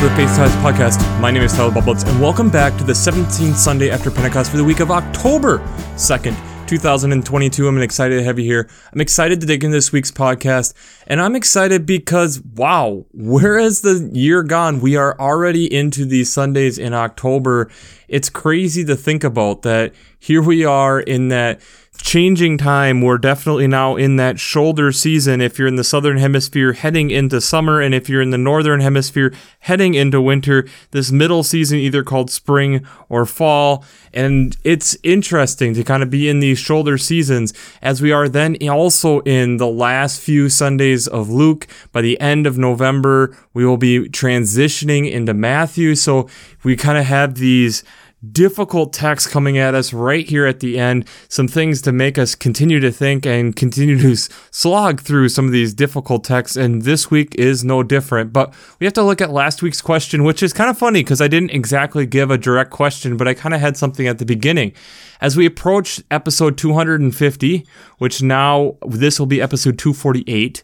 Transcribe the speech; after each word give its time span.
the 0.00 0.08
Faith 0.16 0.34
Ties 0.34 0.50
podcast. 0.64 1.20
My 1.20 1.30
name 1.30 1.42
is 1.42 1.52
Tyler 1.52 1.70
Bublitz, 1.70 2.08
and 2.08 2.18
welcome 2.18 2.48
back 2.48 2.74
to 2.78 2.84
the 2.84 2.94
17th 2.94 3.54
Sunday 3.54 3.90
after 3.90 4.10
Pentecost 4.10 4.50
for 4.50 4.56
the 4.56 4.64
week 4.64 4.80
of 4.80 4.90
October 4.90 5.58
2nd, 5.96 6.34
2022. 6.66 7.68
I'm 7.68 7.82
excited 7.82 8.16
to 8.16 8.24
have 8.24 8.38
you 8.38 8.46
here. 8.46 8.70
I'm 8.94 9.02
excited 9.02 9.42
to 9.42 9.46
dig 9.46 9.62
into 9.62 9.76
this 9.76 9.92
week's 9.92 10.10
podcast, 10.10 10.72
and 11.06 11.20
I'm 11.20 11.36
excited 11.36 11.84
because, 11.84 12.40
wow, 12.40 13.04
where 13.12 13.58
has 13.58 13.82
the 13.82 14.08
year 14.14 14.42
gone? 14.42 14.80
We 14.80 14.96
are 14.96 15.20
already 15.20 15.70
into 15.70 16.06
these 16.06 16.32
Sundays 16.32 16.78
in 16.78 16.94
October. 16.94 17.70
It's 18.08 18.30
crazy 18.30 18.86
to 18.86 18.96
think 18.96 19.22
about 19.22 19.60
that 19.62 19.92
here 20.18 20.40
we 20.40 20.64
are 20.64 20.98
in 20.98 21.28
that 21.28 21.60
changing 22.00 22.58
time. 22.58 23.00
We're 23.00 23.18
definitely 23.18 23.66
now 23.66 23.96
in 23.96 24.16
that 24.16 24.38
shoulder 24.38 24.92
season. 24.92 25.40
If 25.40 25.58
you're 25.58 25.68
in 25.68 25.76
the 25.76 25.84
southern 25.84 26.18
hemisphere, 26.18 26.72
heading 26.72 27.10
into 27.10 27.40
summer, 27.40 27.80
and 27.80 27.94
if 27.94 28.08
you're 28.08 28.22
in 28.22 28.30
the 28.30 28.38
northern 28.38 28.80
hemisphere, 28.80 29.32
heading 29.60 29.94
into 29.94 30.20
winter, 30.20 30.66
this 30.90 31.10
middle 31.10 31.42
season 31.42 31.78
either 31.78 32.02
called 32.02 32.30
spring 32.30 32.86
or 33.08 33.26
fall. 33.26 33.84
And 34.12 34.56
it's 34.64 34.96
interesting 35.02 35.74
to 35.74 35.84
kind 35.84 36.02
of 36.02 36.10
be 36.10 36.28
in 36.28 36.40
these 36.40 36.58
shoulder 36.58 36.98
seasons 36.98 37.52
as 37.80 38.02
we 38.02 38.12
are 38.12 38.28
then 38.28 38.56
also 38.68 39.20
in 39.20 39.58
the 39.58 39.68
last 39.68 40.20
few 40.20 40.48
Sundays 40.48 41.06
of 41.06 41.30
Luke. 41.30 41.66
By 41.92 42.02
the 42.02 42.20
end 42.20 42.46
of 42.46 42.58
November, 42.58 43.36
we 43.54 43.64
will 43.64 43.76
be 43.76 44.08
transitioning 44.08 45.10
into 45.10 45.34
Matthew. 45.34 45.94
So 45.94 46.28
we 46.62 46.76
kind 46.76 46.98
of 46.98 47.04
have 47.04 47.36
these 47.36 47.84
difficult 48.32 48.92
text 48.92 49.30
coming 49.30 49.56
at 49.56 49.74
us 49.74 49.92
right 49.92 50.28
here 50.28 50.46
at 50.46 50.60
the 50.60 50.78
end. 50.78 51.06
Some 51.28 51.48
things 51.48 51.80
to 51.82 51.92
make 51.92 52.18
us 52.18 52.34
continue 52.34 52.80
to 52.80 52.92
think 52.92 53.26
and 53.26 53.56
continue 53.56 53.98
to 53.98 54.16
slog 54.50 55.00
through 55.00 55.30
some 55.30 55.46
of 55.46 55.52
these 55.52 55.72
difficult 55.72 56.24
texts. 56.24 56.56
And 56.56 56.82
this 56.82 57.10
week 57.10 57.34
is 57.36 57.64
no 57.64 57.82
different. 57.82 58.32
But 58.32 58.52
we 58.78 58.86
have 58.86 58.94
to 58.94 59.02
look 59.02 59.20
at 59.20 59.30
last 59.30 59.62
week's 59.62 59.80
question, 59.80 60.24
which 60.24 60.42
is 60.42 60.52
kind 60.52 60.70
of 60.70 60.78
funny 60.78 61.00
because 61.00 61.20
I 61.20 61.28
didn't 61.28 61.50
exactly 61.50 62.06
give 62.06 62.30
a 62.30 62.38
direct 62.38 62.70
question, 62.70 63.16
but 63.16 63.26
I 63.26 63.34
kind 63.34 63.54
of 63.54 63.60
had 63.60 63.76
something 63.76 64.06
at 64.06 64.18
the 64.18 64.26
beginning. 64.26 64.72
As 65.20 65.36
we 65.36 65.46
approach 65.46 66.02
episode 66.10 66.56
250, 66.56 67.66
which 67.98 68.22
now 68.22 68.76
this 68.86 69.18
will 69.18 69.26
be 69.26 69.40
episode 69.40 69.78
248 69.78 70.62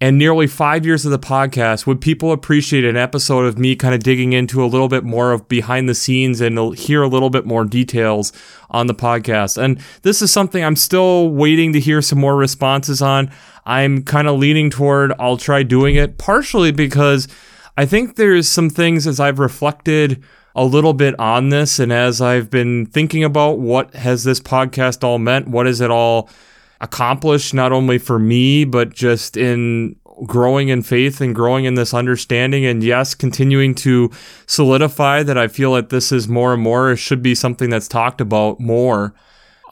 and 0.00 0.18
nearly 0.18 0.46
five 0.46 0.84
years 0.84 1.06
of 1.06 1.10
the 1.10 1.18
podcast, 1.18 1.86
would 1.86 2.02
people 2.02 2.30
appreciate 2.30 2.84
an 2.84 2.98
episode 2.98 3.46
of 3.46 3.58
me 3.58 3.74
kind 3.74 3.94
of 3.94 4.02
digging 4.02 4.34
into 4.34 4.62
a 4.62 4.66
little 4.66 4.88
bit 4.88 5.04
more 5.04 5.32
of 5.32 5.48
behind 5.48 5.88
the 5.88 5.94
scenes 5.94 6.42
and 6.42 6.76
hear 6.76 7.02
a 7.02 7.08
little 7.08 7.30
bit 7.30 7.46
more 7.46 7.64
details 7.64 8.30
on 8.68 8.88
the 8.88 8.94
podcast? 8.94 9.56
And 9.56 9.80
this 10.02 10.20
is 10.20 10.30
something 10.30 10.62
I'm 10.62 10.76
still 10.76 11.30
waiting 11.30 11.72
to 11.72 11.80
hear 11.80 12.02
some 12.02 12.18
more 12.18 12.36
responses 12.36 13.00
on. 13.00 13.30
I'm 13.64 14.02
kind 14.02 14.28
of 14.28 14.38
leaning 14.38 14.68
toward 14.68 15.14
I'll 15.18 15.38
try 15.38 15.62
doing 15.62 15.96
it, 15.96 16.18
partially 16.18 16.72
because 16.72 17.26
I 17.78 17.86
think 17.86 18.16
there's 18.16 18.50
some 18.50 18.68
things 18.68 19.06
as 19.06 19.18
I've 19.18 19.38
reflected 19.38 20.22
a 20.54 20.64
little 20.64 20.94
bit 20.94 21.18
on 21.18 21.48
this 21.48 21.78
and 21.78 21.92
as 21.92 22.20
I've 22.20 22.50
been 22.50 22.86
thinking 22.86 23.24
about 23.24 23.58
what 23.58 23.94
has 23.94 24.24
this 24.24 24.40
podcast 24.40 25.04
all 25.04 25.18
meant, 25.18 25.48
what 25.48 25.66
is 25.66 25.80
it 25.80 25.90
all 25.90 26.28
accomplished 26.80 27.54
not 27.54 27.72
only 27.72 27.98
for 27.98 28.18
me 28.18 28.64
but 28.64 28.92
just 28.92 29.36
in 29.36 29.96
growing 30.24 30.68
in 30.68 30.82
faith 30.82 31.20
and 31.20 31.34
growing 31.34 31.64
in 31.64 31.74
this 31.74 31.92
understanding. 31.92 32.64
And 32.64 32.82
yes 32.82 33.14
continuing 33.14 33.74
to 33.76 34.10
solidify 34.46 35.22
that 35.24 35.36
I 35.36 35.48
feel 35.48 35.74
that 35.74 35.90
this 35.90 36.12
is 36.12 36.28
more 36.28 36.54
and 36.54 36.62
more. 36.62 36.92
It 36.92 36.96
should 36.96 37.22
be 37.22 37.34
something 37.34 37.70
that's 37.70 37.88
talked 37.88 38.20
about 38.20 38.60
more. 38.60 39.14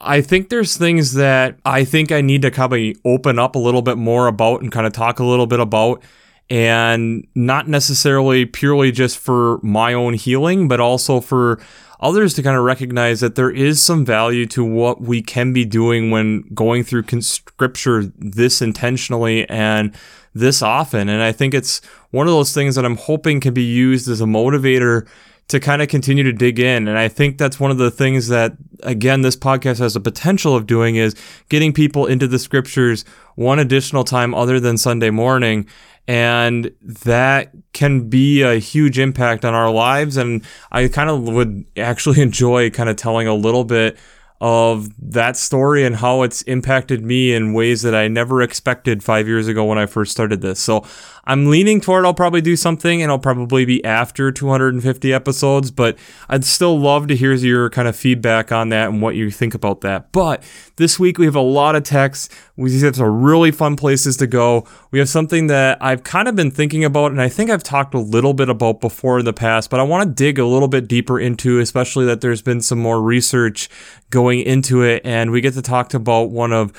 I 0.01 0.21
think 0.21 0.49
there's 0.49 0.77
things 0.77 1.13
that 1.13 1.57
I 1.65 1.83
think 1.83 2.11
I 2.11 2.21
need 2.21 2.41
to 2.43 2.51
kind 2.51 2.73
of 2.73 3.01
open 3.05 3.39
up 3.39 3.55
a 3.55 3.59
little 3.59 3.81
bit 3.81 3.97
more 3.97 4.27
about 4.27 4.61
and 4.61 4.71
kind 4.71 4.85
of 4.85 4.93
talk 4.93 5.19
a 5.19 5.25
little 5.25 5.47
bit 5.47 5.59
about. 5.59 6.03
And 6.47 7.25
not 7.33 7.67
necessarily 7.67 8.45
purely 8.45 8.91
just 8.91 9.17
for 9.17 9.59
my 9.63 9.93
own 9.93 10.13
healing 10.13 10.67
but 10.67 10.79
also 10.79 11.19
for 11.19 11.59
others 11.99 12.33
to 12.35 12.43
kind 12.43 12.57
of 12.57 12.63
recognize 12.63 13.19
that 13.19 13.35
there 13.35 13.51
is 13.51 13.81
some 13.81 14.05
value 14.05 14.45
to 14.47 14.63
what 14.63 15.01
we 15.01 15.21
can 15.21 15.53
be 15.53 15.65
doing 15.65 16.11
when 16.11 16.41
going 16.53 16.83
through 16.83 17.03
scripture 17.21 18.03
this 18.17 18.61
intentionally 18.61 19.49
and 19.49 19.95
this 20.33 20.61
often. 20.61 21.09
And 21.09 21.23
I 21.23 21.31
think 21.31 21.53
it's 21.53 21.81
one 22.11 22.27
of 22.27 22.33
those 22.33 22.53
things 22.53 22.75
that 22.75 22.85
I'm 22.85 22.97
hoping 22.97 23.39
can 23.39 23.53
be 23.53 23.63
used 23.63 24.09
as 24.09 24.21
a 24.21 24.25
motivator 24.25 25.07
to 25.47 25.59
kind 25.59 25.81
of 25.81 25.87
continue 25.87 26.23
to 26.23 26.33
dig 26.33 26.59
in. 26.59 26.87
And 26.87 26.97
I 26.97 27.07
think 27.07 27.37
that's 27.37 27.59
one 27.59 27.71
of 27.71 27.77
the 27.77 27.91
things 27.91 28.29
that, 28.29 28.53
again, 28.81 29.21
this 29.21 29.35
podcast 29.35 29.79
has 29.79 29.93
the 29.93 29.99
potential 29.99 30.55
of 30.55 30.65
doing 30.65 30.95
is 30.95 31.15
getting 31.49 31.71
people 31.71 32.07
into 32.07 32.27
the 32.27 32.39
scriptures 32.39 33.05
one 33.35 33.59
additional 33.59 34.03
time 34.03 34.33
other 34.33 34.59
than 34.59 34.77
Sunday 34.77 35.11
morning 35.11 35.67
and 36.07 36.71
that 36.81 37.51
can 37.73 38.09
be 38.09 38.41
a 38.41 38.55
huge 38.55 38.99
impact 38.99 39.43
on 39.43 39.53
our 39.53 39.71
lives 39.71 40.17
and 40.17 40.43
i 40.71 40.87
kind 40.87 41.09
of 41.09 41.23
would 41.23 41.65
actually 41.77 42.21
enjoy 42.21 42.69
kind 42.69 42.89
of 42.89 42.95
telling 42.95 43.27
a 43.27 43.33
little 43.33 43.63
bit 43.63 43.97
of 44.41 44.89
that 44.99 45.37
story 45.37 45.85
and 45.85 45.95
how 45.95 46.21
it's 46.21 46.41
impacted 46.43 47.03
me 47.03 47.33
in 47.33 47.53
ways 47.53 47.83
that 47.83 47.95
I 47.95 48.07
never 48.07 48.41
expected 48.41 49.03
five 49.03 49.27
years 49.27 49.47
ago 49.47 49.63
when 49.63 49.77
I 49.77 49.85
first 49.85 50.11
started 50.11 50.41
this. 50.41 50.59
So 50.59 50.85
I'm 51.23 51.49
leaning 51.49 51.79
toward 51.79 52.05
I'll 52.05 52.13
probably 52.13 52.41
do 52.41 52.55
something 52.55 53.01
and 53.01 53.11
I'll 53.11 53.19
probably 53.19 53.65
be 53.65 53.83
after 53.85 54.31
250 54.31 55.13
episodes, 55.13 55.71
but 55.71 55.97
I'd 56.27 56.43
still 56.43 56.77
love 56.77 57.07
to 57.07 57.15
hear 57.15 57.33
your 57.33 57.69
kind 57.69 57.87
of 57.87 57.95
feedback 57.95 58.51
on 58.51 58.69
that 58.69 58.89
and 58.89 59.01
what 59.01 59.15
you 59.15 59.31
think 59.31 59.53
about 59.55 59.81
that. 59.81 60.11
But 60.11 60.43
this 60.75 60.99
week 60.99 61.17
we 61.17 61.25
have 61.25 61.35
a 61.35 61.41
lot 61.41 61.75
of 61.75 61.83
texts. 61.83 62.29
We 62.57 62.79
have 62.81 62.95
some 62.95 63.21
really 63.21 63.51
fun 63.51 63.75
places 63.75 64.15
to 64.17 64.27
go. 64.27 64.65
We 64.91 64.99
have 64.99 65.09
something 65.09 65.47
that 65.47 65.77
I've 65.81 66.03
kind 66.03 66.27
of 66.27 66.35
been 66.35 66.51
thinking 66.51 66.85
about 66.85 67.11
and 67.11 67.21
I 67.21 67.27
think 67.27 67.49
I've 67.49 67.63
talked 67.63 67.93
a 67.93 67.99
little 67.99 68.33
bit 68.33 68.47
about 68.47 68.79
before 68.79 69.19
in 69.19 69.25
the 69.25 69.33
past, 69.33 69.69
but 69.69 69.79
I 69.79 69.83
want 69.83 70.07
to 70.07 70.13
dig 70.13 70.39
a 70.39 70.45
little 70.45 70.69
bit 70.69 70.87
deeper 70.87 71.19
into, 71.19 71.59
especially 71.59 72.05
that 72.05 72.21
there's 72.21 72.41
been 72.41 72.61
some 72.61 72.79
more 72.79 73.01
research 73.01 73.69
going 74.09 74.39
into 74.39 74.83
it 74.83 75.01
and 75.03 75.31
we 75.31 75.41
get 75.41 75.53
to 75.55 75.61
talk 75.61 75.93
about 75.93 76.29
one 76.29 76.53
of 76.53 76.71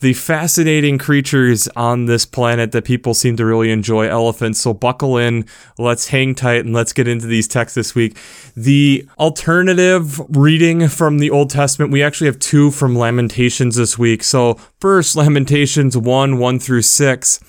the 0.00 0.12
fascinating 0.12 0.98
creatures 0.98 1.68
on 1.68 2.06
this 2.06 2.26
planet 2.26 2.72
that 2.72 2.84
people 2.84 3.14
seem 3.14 3.36
to 3.36 3.46
really 3.46 3.70
enjoy 3.70 4.08
elephants. 4.08 4.60
So 4.60 4.74
buckle 4.74 5.16
in, 5.16 5.46
let's 5.78 6.08
hang 6.08 6.34
tight, 6.34 6.64
and 6.64 6.74
let's 6.74 6.92
get 6.92 7.08
into 7.08 7.26
these 7.26 7.48
texts 7.48 7.74
this 7.74 7.94
week. 7.94 8.16
The 8.54 9.08
alternative 9.18 10.20
reading 10.36 10.88
from 10.88 11.18
the 11.18 11.30
Old 11.30 11.50
Testament, 11.50 11.92
we 11.92 12.02
actually 12.02 12.26
have 12.26 12.38
two 12.38 12.70
from 12.70 12.96
Lamentations 12.96 13.76
this 13.76 13.98
week. 13.98 14.22
So, 14.22 14.54
first, 14.80 15.16
Lamentations 15.16 15.96
1 15.96 16.38
1 16.38 16.58
through 16.58 16.82
6 16.82 17.40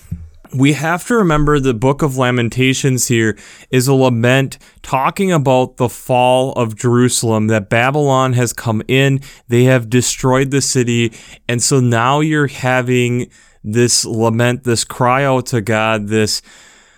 we 0.54 0.74
have 0.74 1.06
to 1.08 1.16
remember 1.16 1.60
the 1.60 1.74
book 1.74 2.02
of 2.02 2.18
Lamentations 2.18 3.08
here 3.08 3.38
is 3.70 3.88
a 3.88 3.94
lament 3.94 4.58
talking 4.82 5.32
about 5.32 5.78
the 5.78 5.90
fall 5.90 6.54
of 6.54 6.76
Jerusalem, 6.76 7.48
that 7.48 7.70
Babylon 7.70 8.34
has 8.34 8.54
come 8.54 8.82
in, 8.88 9.22
they 9.48 9.64
have 9.66 9.90
destroyed 9.90 10.52
the 10.52 10.62
city, 10.62 11.12
and 11.48 11.62
so 11.62 11.80
now 11.80 12.20
you're 12.20 12.48
having 12.48 13.30
this 13.64 14.06
lament, 14.06 14.64
this 14.64 14.84
cry 14.84 15.24
out 15.24 15.48
to 15.48 15.62
God, 15.62 16.08
this 16.08 16.42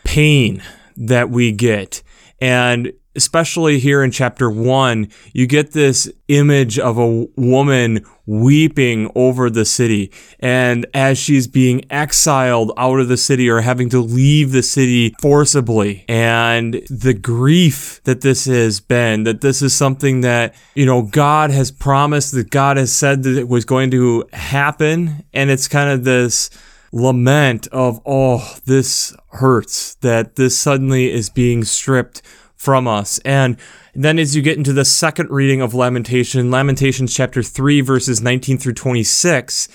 pain 0.03 0.61
that 0.95 1.29
we 1.29 1.51
get. 1.51 2.03
And 2.41 2.93
especially 3.15 3.79
here 3.79 4.03
in 4.03 4.11
chapter 4.11 4.49
one, 4.49 5.07
you 5.33 5.47
get 5.47 5.71
this 5.71 6.11
image 6.27 6.77
of 6.77 6.97
a 6.97 7.27
woman 7.35 8.05
weeping 8.25 9.11
over 9.15 9.49
the 9.49 9.65
city. 9.65 10.11
And 10.39 10.85
as 10.93 11.17
she's 11.17 11.47
being 11.47 11.83
exiled 11.91 12.71
out 12.77 12.99
of 12.99 13.07
the 13.07 13.17
city 13.17 13.49
or 13.49 13.61
having 13.61 13.89
to 13.89 13.99
leave 13.99 14.51
the 14.51 14.61
city 14.61 15.15
forcibly, 15.19 16.05
and 16.07 16.75
the 16.89 17.15
grief 17.15 18.01
that 18.03 18.21
this 18.21 18.45
has 18.45 18.79
been, 18.79 19.23
that 19.23 19.41
this 19.41 19.61
is 19.61 19.75
something 19.75 20.21
that, 20.21 20.53
you 20.75 20.85
know, 20.85 21.01
God 21.01 21.49
has 21.49 21.71
promised, 21.71 22.33
that 22.33 22.51
God 22.51 22.77
has 22.77 22.91
said 22.91 23.23
that 23.23 23.37
it 23.37 23.47
was 23.47 23.65
going 23.65 23.89
to 23.91 24.25
happen. 24.33 25.25
And 25.33 25.49
it's 25.49 25.67
kind 25.67 25.89
of 25.89 26.03
this 26.03 26.51
lament 26.91 27.67
of, 27.67 27.99
oh, 28.05 28.57
this 28.65 29.15
hurts, 29.29 29.95
that 29.95 30.35
this 30.35 30.57
suddenly 30.57 31.11
is 31.11 31.29
being 31.29 31.63
stripped 31.63 32.21
from 32.59 32.87
us. 32.87 33.19
And 33.19 33.57
then 33.95 34.19
as 34.19 34.35
you 34.35 34.41
get 34.41 34.57
into 34.57 34.73
the 34.73 34.85
second 34.85 35.31
reading 35.31 35.61
of 35.61 35.73
Lamentation, 35.73 36.51
Lamentations 36.51 37.15
chapter 37.15 37.41
3, 37.41 37.81
verses 37.81 38.21
19 38.21 38.57
through 38.57 38.73
26, 38.73 39.69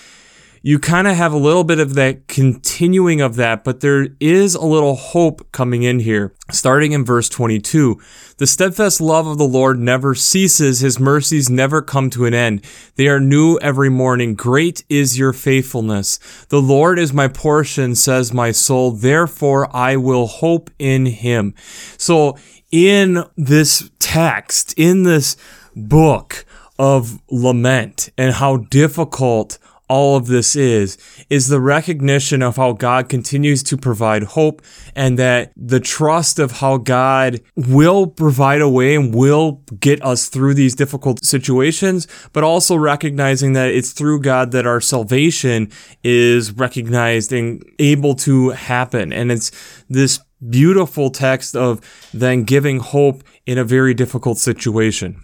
you 0.66 0.78
kind 0.78 1.06
of 1.06 1.14
have 1.14 1.34
a 1.34 1.36
little 1.36 1.62
bit 1.62 1.78
of 1.78 1.92
that 1.94 2.26
continuing 2.26 3.20
of 3.20 3.36
that, 3.36 3.64
but 3.64 3.80
there 3.80 4.08
is 4.18 4.54
a 4.54 4.64
little 4.64 4.96
hope 4.96 5.52
coming 5.52 5.82
in 5.82 6.00
here. 6.00 6.34
Starting 6.50 6.92
in 6.92 7.04
verse 7.04 7.28
22, 7.28 8.00
the 8.38 8.46
steadfast 8.46 8.98
love 8.98 9.26
of 9.26 9.36
the 9.36 9.44
Lord 9.44 9.78
never 9.78 10.14
ceases, 10.14 10.80
his 10.80 10.98
mercies 10.98 11.50
never 11.50 11.82
come 11.82 12.08
to 12.10 12.24
an 12.24 12.32
end. 12.32 12.64
They 12.96 13.08
are 13.08 13.20
new 13.20 13.58
every 13.58 13.90
morning. 13.90 14.36
Great 14.36 14.84
is 14.88 15.18
your 15.18 15.34
faithfulness. 15.34 16.18
The 16.48 16.62
Lord 16.62 16.98
is 16.98 17.12
my 17.12 17.28
portion, 17.28 17.94
says 17.94 18.32
my 18.32 18.50
soul. 18.50 18.90
Therefore 18.92 19.68
I 19.76 19.96
will 19.96 20.26
hope 20.26 20.70
in 20.78 21.04
him. 21.04 21.54
So 21.98 22.38
in 22.74 23.22
this 23.36 23.88
text, 24.00 24.74
in 24.76 25.04
this 25.04 25.36
book 25.76 26.44
of 26.76 27.20
lament 27.30 28.08
and 28.18 28.34
how 28.34 28.56
difficult 28.56 29.58
all 29.88 30.16
of 30.16 30.26
this 30.26 30.56
is, 30.56 30.98
is 31.30 31.46
the 31.46 31.60
recognition 31.60 32.42
of 32.42 32.56
how 32.56 32.72
God 32.72 33.08
continues 33.08 33.62
to 33.64 33.76
provide 33.76 34.24
hope 34.24 34.60
and 34.96 35.16
that 35.20 35.52
the 35.56 35.78
trust 35.78 36.40
of 36.40 36.50
how 36.50 36.78
God 36.78 37.40
will 37.54 38.08
provide 38.08 38.60
a 38.60 38.68
way 38.68 38.96
and 38.96 39.14
will 39.14 39.62
get 39.78 40.04
us 40.04 40.28
through 40.28 40.54
these 40.54 40.74
difficult 40.74 41.24
situations, 41.24 42.08
but 42.32 42.42
also 42.42 42.74
recognizing 42.74 43.52
that 43.52 43.68
it's 43.68 43.92
through 43.92 44.20
God 44.20 44.50
that 44.50 44.66
our 44.66 44.80
salvation 44.80 45.70
is 46.02 46.50
recognized 46.50 47.32
and 47.32 47.64
able 47.78 48.16
to 48.16 48.50
happen. 48.50 49.12
And 49.12 49.30
it's 49.30 49.52
this 49.88 50.18
beautiful 50.48 51.10
text 51.10 51.56
of 51.56 51.80
then 52.12 52.44
giving 52.44 52.80
hope 52.80 53.24
in 53.46 53.58
a 53.58 53.64
very 53.64 53.94
difficult 53.94 54.38
situation. 54.38 55.20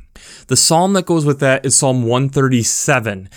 The 0.49 0.57
psalm 0.57 0.93
that 0.95 1.07
goes 1.07 1.25
with 1.25 1.41
that 1.41 1.65
is 1.65 1.77
Psalm 1.77 2.03
137. 2.03 3.29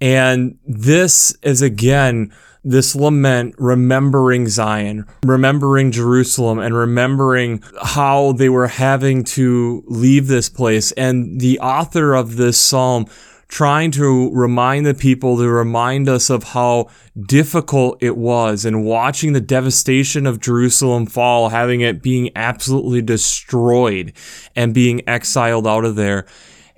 And 0.00 0.58
this 0.66 1.36
is 1.42 1.62
again, 1.62 2.32
this 2.64 2.94
lament 2.94 3.54
remembering 3.58 4.48
Zion, 4.48 5.06
remembering 5.24 5.92
Jerusalem, 5.92 6.58
and 6.58 6.74
remembering 6.74 7.62
how 7.80 8.32
they 8.32 8.48
were 8.48 8.68
having 8.68 9.24
to 9.24 9.84
leave 9.86 10.26
this 10.26 10.48
place. 10.48 10.92
And 10.92 11.40
the 11.40 11.60
author 11.60 12.14
of 12.14 12.36
this 12.36 12.58
psalm 12.58 13.06
trying 13.52 13.90
to 13.90 14.30
remind 14.32 14.86
the 14.86 14.94
people 14.94 15.36
to 15.36 15.46
remind 15.46 16.08
us 16.08 16.30
of 16.30 16.42
how 16.42 16.88
difficult 17.26 18.02
it 18.02 18.16
was 18.16 18.64
and 18.64 18.82
watching 18.82 19.34
the 19.34 19.42
devastation 19.42 20.26
of 20.26 20.40
Jerusalem 20.40 21.04
fall, 21.04 21.50
having 21.50 21.82
it 21.82 22.00
being 22.00 22.30
absolutely 22.34 23.02
destroyed 23.02 24.14
and 24.56 24.72
being 24.72 25.06
exiled 25.06 25.66
out 25.66 25.84
of 25.84 25.96
there. 25.96 26.24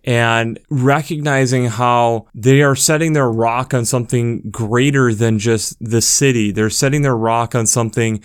And 0.03 0.59
recognizing 0.69 1.67
how 1.67 2.27
they 2.35 2.61
are 2.61 2.75
setting 2.75 3.13
their 3.13 3.31
rock 3.31 3.73
on 3.73 3.85
something 3.85 4.51
greater 4.51 5.15
than 5.15 5.39
just 5.39 5.77
the 5.81 6.03
city. 6.03 6.51
They're 6.51 6.71
setting 6.71 7.03
their 7.03 7.17
rock 7.17 7.55
on 7.55 7.67
something 7.67 8.21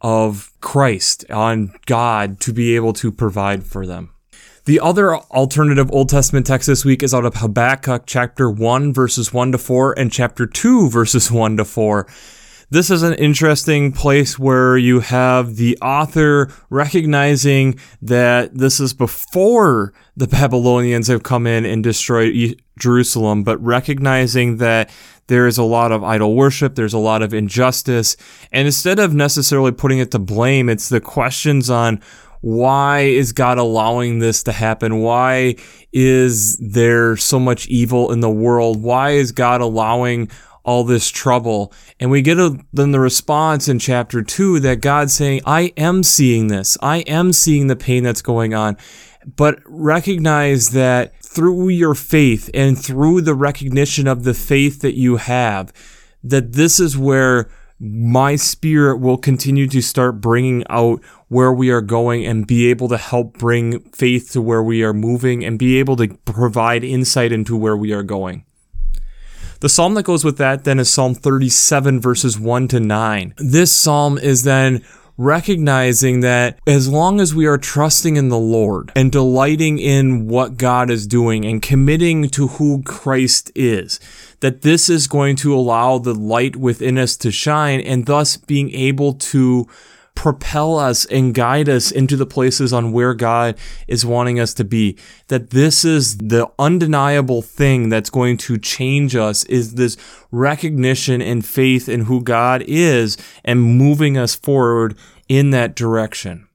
of 0.00 0.50
Christ, 0.60 1.24
on 1.30 1.72
God 1.86 2.40
to 2.40 2.52
be 2.52 2.74
able 2.74 2.94
to 2.94 3.12
provide 3.12 3.64
for 3.64 3.86
them. 3.86 4.11
The 4.64 4.78
other 4.78 5.16
alternative 5.16 5.90
Old 5.90 6.08
Testament 6.08 6.46
text 6.46 6.68
this 6.68 6.84
week 6.84 7.02
is 7.02 7.12
out 7.12 7.24
of 7.24 7.34
Habakkuk 7.34 8.04
chapter 8.06 8.48
1 8.48 8.92
verses 8.92 9.32
1 9.32 9.50
to 9.52 9.58
4 9.58 9.98
and 9.98 10.12
chapter 10.12 10.46
2 10.46 10.88
verses 10.88 11.32
1 11.32 11.56
to 11.56 11.64
4. 11.64 12.06
This 12.70 12.88
is 12.88 13.02
an 13.02 13.14
interesting 13.14 13.90
place 13.90 14.38
where 14.38 14.78
you 14.78 15.00
have 15.00 15.56
the 15.56 15.76
author 15.82 16.48
recognizing 16.70 17.78
that 18.02 18.56
this 18.56 18.78
is 18.78 18.94
before 18.94 19.92
the 20.16 20.28
Babylonians 20.28 21.08
have 21.08 21.24
come 21.24 21.48
in 21.48 21.66
and 21.66 21.82
destroyed 21.82 22.62
Jerusalem, 22.78 23.42
but 23.42 23.60
recognizing 23.60 24.58
that 24.58 24.90
there 25.26 25.48
is 25.48 25.58
a 25.58 25.64
lot 25.64 25.90
of 25.90 26.04
idol 26.04 26.36
worship, 26.36 26.76
there's 26.76 26.94
a 26.94 26.98
lot 26.98 27.20
of 27.20 27.34
injustice, 27.34 28.16
and 28.52 28.66
instead 28.66 29.00
of 29.00 29.12
necessarily 29.12 29.72
putting 29.72 29.98
it 29.98 30.12
to 30.12 30.18
blame, 30.20 30.68
it's 30.68 30.88
the 30.88 31.00
questions 31.00 31.68
on 31.68 32.00
why 32.42 33.02
is 33.02 33.32
God 33.32 33.56
allowing 33.56 34.18
this 34.18 34.42
to 34.42 34.52
happen? 34.52 35.00
Why 35.00 35.54
is 35.92 36.56
there 36.58 37.16
so 37.16 37.38
much 37.38 37.68
evil 37.68 38.12
in 38.12 38.20
the 38.20 38.30
world? 38.30 38.82
Why 38.82 39.10
is 39.12 39.30
God 39.32 39.60
allowing 39.60 40.28
all 40.64 40.82
this 40.82 41.08
trouble? 41.08 41.72
And 42.00 42.10
we 42.10 42.20
get 42.20 42.38
a, 42.38 42.58
then 42.72 42.90
the 42.90 42.98
response 43.00 43.68
in 43.68 43.78
chapter 43.78 44.22
two 44.22 44.58
that 44.60 44.80
God's 44.80 45.12
saying, 45.12 45.42
I 45.46 45.72
am 45.76 46.02
seeing 46.02 46.48
this. 46.48 46.76
I 46.82 46.98
am 46.98 47.32
seeing 47.32 47.68
the 47.68 47.76
pain 47.76 48.02
that's 48.02 48.22
going 48.22 48.54
on. 48.54 48.76
But 49.36 49.60
recognize 49.64 50.70
that 50.70 51.16
through 51.24 51.68
your 51.68 51.94
faith 51.94 52.50
and 52.52 52.76
through 52.76 53.20
the 53.20 53.36
recognition 53.36 54.08
of 54.08 54.24
the 54.24 54.34
faith 54.34 54.80
that 54.80 54.98
you 54.98 55.16
have, 55.16 55.72
that 56.24 56.54
this 56.54 56.80
is 56.80 56.98
where 56.98 57.48
my 57.78 58.36
spirit 58.36 58.98
will 58.98 59.16
continue 59.16 59.66
to 59.66 59.82
start 59.82 60.20
bringing 60.20 60.64
out 60.68 61.00
where 61.32 61.50
we 61.50 61.70
are 61.70 61.80
going 61.80 62.26
and 62.26 62.46
be 62.46 62.66
able 62.66 62.88
to 62.90 62.98
help 62.98 63.38
bring 63.38 63.80
faith 63.92 64.30
to 64.30 64.42
where 64.42 64.62
we 64.62 64.82
are 64.82 64.92
moving 64.92 65.42
and 65.42 65.58
be 65.58 65.78
able 65.78 65.96
to 65.96 66.06
provide 66.26 66.84
insight 66.84 67.32
into 67.32 67.56
where 67.56 67.74
we 67.74 67.90
are 67.90 68.02
going. 68.02 68.44
The 69.60 69.70
psalm 69.70 69.94
that 69.94 70.02
goes 70.02 70.26
with 70.26 70.36
that 70.36 70.64
then 70.64 70.78
is 70.78 70.92
Psalm 70.92 71.14
37, 71.14 72.02
verses 72.02 72.38
1 72.38 72.68
to 72.68 72.80
9. 72.80 73.32
This 73.38 73.72
psalm 73.72 74.18
is 74.18 74.42
then 74.42 74.84
recognizing 75.16 76.20
that 76.20 76.58
as 76.66 76.90
long 76.90 77.18
as 77.18 77.34
we 77.34 77.46
are 77.46 77.56
trusting 77.56 78.16
in 78.16 78.28
the 78.28 78.38
Lord 78.38 78.92
and 78.94 79.10
delighting 79.10 79.78
in 79.78 80.28
what 80.28 80.58
God 80.58 80.90
is 80.90 81.06
doing 81.06 81.46
and 81.46 81.62
committing 81.62 82.28
to 82.28 82.48
who 82.48 82.82
Christ 82.82 83.50
is, 83.54 84.00
that 84.40 84.60
this 84.60 84.90
is 84.90 85.06
going 85.06 85.36
to 85.36 85.54
allow 85.54 85.96
the 85.96 86.14
light 86.14 86.56
within 86.56 86.98
us 86.98 87.16
to 87.18 87.30
shine 87.30 87.80
and 87.80 88.04
thus 88.04 88.36
being 88.36 88.70
able 88.72 89.14
to 89.14 89.66
propel 90.14 90.78
us 90.78 91.04
and 91.06 91.34
guide 91.34 91.68
us 91.68 91.90
into 91.90 92.16
the 92.16 92.26
places 92.26 92.72
on 92.72 92.92
where 92.92 93.14
God 93.14 93.56
is 93.88 94.06
wanting 94.06 94.38
us 94.38 94.54
to 94.54 94.64
be. 94.64 94.96
That 95.28 95.50
this 95.50 95.84
is 95.84 96.18
the 96.18 96.48
undeniable 96.58 97.42
thing 97.42 97.88
that's 97.88 98.10
going 98.10 98.36
to 98.38 98.58
change 98.58 99.16
us 99.16 99.44
is 99.44 99.74
this 99.74 99.96
recognition 100.30 101.20
and 101.20 101.44
faith 101.44 101.88
in 101.88 102.02
who 102.02 102.22
God 102.22 102.62
is 102.66 103.16
and 103.44 103.62
moving 103.62 104.16
us 104.16 104.34
forward 104.34 104.96
in 105.28 105.50
that 105.50 105.74
direction. 105.74 106.46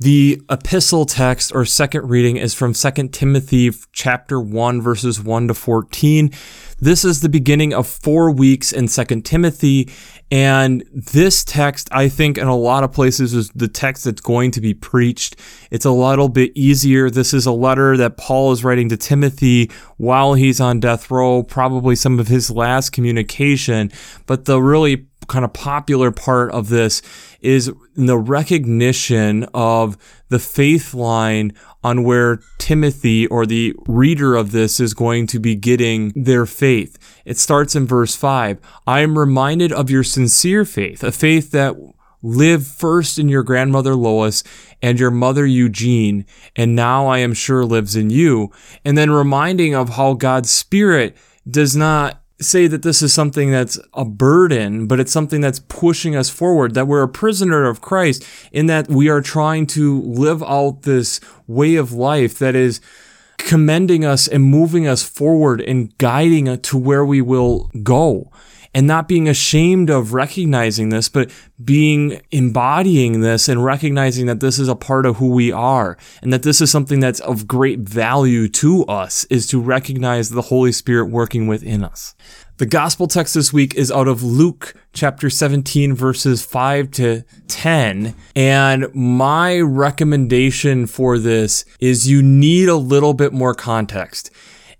The 0.00 0.40
epistle 0.48 1.06
text 1.06 1.50
or 1.52 1.64
second 1.64 2.08
reading 2.08 2.36
is 2.36 2.54
from 2.54 2.72
2 2.72 3.08
Timothy 3.08 3.72
chapter 3.92 4.40
1 4.40 4.80
verses 4.80 5.20
1 5.20 5.48
to 5.48 5.54
14. 5.54 6.30
This 6.78 7.04
is 7.04 7.20
the 7.20 7.28
beginning 7.28 7.74
of 7.74 7.88
4 7.88 8.30
weeks 8.30 8.72
in 8.72 8.86
2 8.86 9.22
Timothy 9.22 9.90
and 10.30 10.84
this 10.92 11.42
text 11.42 11.88
I 11.90 12.08
think 12.08 12.38
in 12.38 12.46
a 12.46 12.56
lot 12.56 12.84
of 12.84 12.92
places 12.92 13.34
is 13.34 13.50
the 13.56 13.66
text 13.66 14.04
that's 14.04 14.20
going 14.20 14.52
to 14.52 14.60
be 14.60 14.72
preached. 14.72 15.34
It's 15.72 15.84
a 15.84 15.90
little 15.90 16.28
bit 16.28 16.52
easier. 16.54 17.10
This 17.10 17.34
is 17.34 17.44
a 17.44 17.52
letter 17.52 17.96
that 17.96 18.16
Paul 18.16 18.52
is 18.52 18.62
writing 18.62 18.88
to 18.90 18.96
Timothy 18.96 19.68
while 19.96 20.34
he's 20.34 20.60
on 20.60 20.78
death 20.78 21.10
row, 21.10 21.42
probably 21.42 21.96
some 21.96 22.20
of 22.20 22.28
his 22.28 22.52
last 22.52 22.90
communication, 22.90 23.90
but 24.26 24.44
the 24.44 24.62
really 24.62 25.08
kind 25.28 25.44
of 25.44 25.52
popular 25.52 26.10
part 26.10 26.50
of 26.50 26.68
this 26.68 27.02
is 27.40 27.72
the 27.94 28.18
recognition 28.18 29.44
of 29.54 29.96
the 30.28 30.38
faith 30.38 30.94
line 30.94 31.52
on 31.84 32.02
where 32.02 32.40
Timothy 32.58 33.26
or 33.28 33.46
the 33.46 33.74
reader 33.86 34.34
of 34.34 34.50
this 34.50 34.80
is 34.80 34.94
going 34.94 35.26
to 35.28 35.38
be 35.38 35.54
getting 35.54 36.12
their 36.16 36.46
faith. 36.46 36.98
It 37.24 37.38
starts 37.38 37.76
in 37.76 37.86
verse 37.86 38.16
5. 38.16 38.58
I 38.86 39.00
am 39.00 39.18
reminded 39.18 39.72
of 39.72 39.90
your 39.90 40.02
sincere 40.02 40.64
faith, 40.64 41.04
a 41.04 41.12
faith 41.12 41.50
that 41.52 41.76
lived 42.22 42.66
first 42.66 43.18
in 43.18 43.28
your 43.28 43.42
grandmother 43.42 43.94
Lois 43.94 44.42
and 44.82 44.98
your 44.98 45.10
mother 45.10 45.46
Eunice, 45.46 46.24
and 46.56 46.74
now 46.74 47.06
I 47.06 47.18
am 47.18 47.32
sure 47.32 47.64
lives 47.64 47.94
in 47.94 48.10
you. 48.10 48.50
And 48.84 48.98
then 48.98 49.10
reminding 49.10 49.74
of 49.74 49.90
how 49.90 50.14
God's 50.14 50.50
Spirit 50.50 51.16
does 51.48 51.76
not 51.76 52.20
say 52.40 52.66
that 52.66 52.82
this 52.82 53.02
is 53.02 53.12
something 53.12 53.50
that's 53.50 53.78
a 53.94 54.04
burden, 54.04 54.86
but 54.86 55.00
it's 55.00 55.12
something 55.12 55.40
that's 55.40 55.58
pushing 55.58 56.14
us 56.14 56.30
forward, 56.30 56.74
that 56.74 56.86
we're 56.86 57.02
a 57.02 57.08
prisoner 57.08 57.68
of 57.68 57.80
Christ 57.80 58.24
in 58.52 58.66
that 58.66 58.88
we 58.88 59.08
are 59.08 59.20
trying 59.20 59.66
to 59.68 60.00
live 60.02 60.42
out 60.42 60.82
this 60.82 61.20
way 61.46 61.74
of 61.74 61.92
life 61.92 62.38
that 62.38 62.54
is 62.54 62.80
commending 63.38 64.04
us 64.04 64.28
and 64.28 64.44
moving 64.44 64.86
us 64.86 65.02
forward 65.02 65.60
and 65.60 65.96
guiding 65.98 66.60
to 66.60 66.78
where 66.78 67.04
we 67.04 67.20
will 67.20 67.70
go 67.82 68.30
and 68.74 68.86
not 68.86 69.08
being 69.08 69.28
ashamed 69.28 69.90
of 69.90 70.12
recognizing 70.12 70.88
this, 70.88 71.08
but 71.08 71.30
being 71.62 72.20
embodying 72.30 73.20
this 73.20 73.48
and 73.48 73.64
recognizing 73.64 74.26
that 74.26 74.40
this 74.40 74.58
is 74.58 74.68
a 74.68 74.76
part 74.76 75.06
of 75.06 75.16
who 75.16 75.30
we 75.30 75.50
are 75.50 75.96
and 76.22 76.32
that 76.32 76.42
this 76.42 76.60
is 76.60 76.70
something 76.70 77.00
that's 77.00 77.20
of 77.20 77.48
great 77.48 77.80
value 77.80 78.48
to 78.48 78.84
us 78.84 79.24
is 79.26 79.46
to 79.48 79.60
recognize 79.60 80.30
the 80.30 80.42
Holy 80.42 80.72
Spirit 80.72 81.06
working 81.06 81.46
within 81.46 81.82
us. 81.82 82.14
The 82.58 82.66
gospel 82.66 83.06
text 83.06 83.34
this 83.34 83.52
week 83.52 83.76
is 83.76 83.92
out 83.92 84.08
of 84.08 84.24
Luke 84.24 84.74
chapter 84.92 85.30
17 85.30 85.94
verses 85.94 86.44
5 86.44 86.90
to 86.90 87.24
10. 87.46 88.16
And 88.34 88.92
my 88.92 89.60
recommendation 89.60 90.88
for 90.88 91.18
this 91.18 91.64
is 91.78 92.10
you 92.10 92.20
need 92.20 92.68
a 92.68 92.74
little 92.74 93.14
bit 93.14 93.32
more 93.32 93.54
context. 93.54 94.32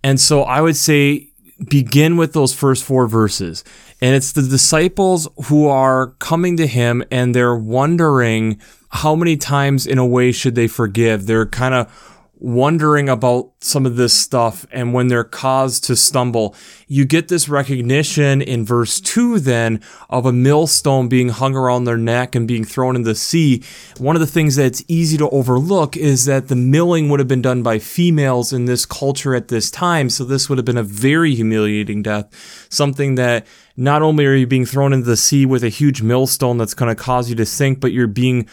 And 0.03 0.21
so 0.21 0.43
I 0.43 0.61
would 0.61 0.77
say 0.77 1.28
begin 1.67 2.17
with 2.17 2.33
those 2.33 2.55
first 2.55 2.85
four 2.85 3.07
verses. 3.07 3.65
And 4.01 4.15
it's 4.15 4.33
the 4.33 4.43
disciples 4.43 5.29
who 5.47 5.67
are 5.67 6.09
coming 6.19 6.57
to 6.59 6.67
him 6.67 7.03
and 7.11 7.35
they're 7.35 7.57
wondering 7.57 8.61
how 8.91 9.15
many 9.15 9.37
times 9.37 9.87
in 9.87 9.99
a 9.99 10.07
way 10.07 10.33
should 10.33 10.55
they 10.55 10.69
forgive. 10.69 11.27
They're 11.27 11.47
kind 11.47 11.75
of 11.75 12.18
wondering 12.41 13.09
about 13.09 13.51
some 13.61 13.85
of 13.85 13.97
this 13.97 14.15
stuff 14.15 14.67
and 14.71 14.95
when 14.95 15.09
they're 15.09 15.25
caused 15.25 15.85
to 15.85 15.97
stumble. 15.97 16.55
You 16.87 17.05
get 17.05 17.29
this 17.29 17.49
recognition 17.49 18.41
in 18.41 18.65
verse 18.65 19.01
2 19.01 19.41
then 19.41 19.81
of 20.09 20.25
a 20.25 20.33
millstone 20.33 21.09
being 21.09 21.31
hung 21.31 21.57
around 21.57 21.85
their 21.85 21.97
neck 21.97 22.35
and 22.35 22.47
being 22.47 22.65
thrown 22.65 22.95
in 22.95 23.03
the 23.03 23.15
sea. 23.15 23.63
One 23.99 24.15
of 24.15 24.21
the 24.21 24.27
things 24.27 24.57
that's 24.57 24.85
easy 24.89 25.17
to 25.19 25.29
overlook 25.31 25.97
is 25.97 26.25
that 26.27 26.49
the 26.49 26.57
milling 26.57 27.09
would 27.09 27.19
have 27.19 27.29
been 27.29 27.43
done 27.43 27.63
by 27.63 27.79
females 27.79 28.53
in 28.53 28.67
this 28.67 28.87
culture 28.87 29.35
at 29.35 29.49
this 29.49 29.71
time. 29.71 30.09
So 30.09 30.25
this 30.25 30.49
would 30.49 30.59
have 30.59 30.65
been 30.65 30.79
a 30.79 30.83
very 30.83 31.35
humiliating 31.35 32.03
death. 32.03 32.67
Something 32.71 33.17
that 33.17 33.47
not 33.77 34.03
only 34.03 34.27
are 34.27 34.35
you 34.35 34.47
being 34.47 34.67
thrown 34.67 34.93
into 34.93 35.07
the 35.07 35.17
sea 35.17 35.47
with 35.47 35.63
a 35.63 35.69
huge 35.69 36.03
millstone 36.03 36.59
that's 36.59 36.75
going 36.75 36.95
to 36.95 37.01
cause 37.01 37.31
you 37.31 37.37
to 37.37 37.47
sink, 37.47 37.81
but 37.81 37.93
you're 37.93 38.07
being 38.09 38.49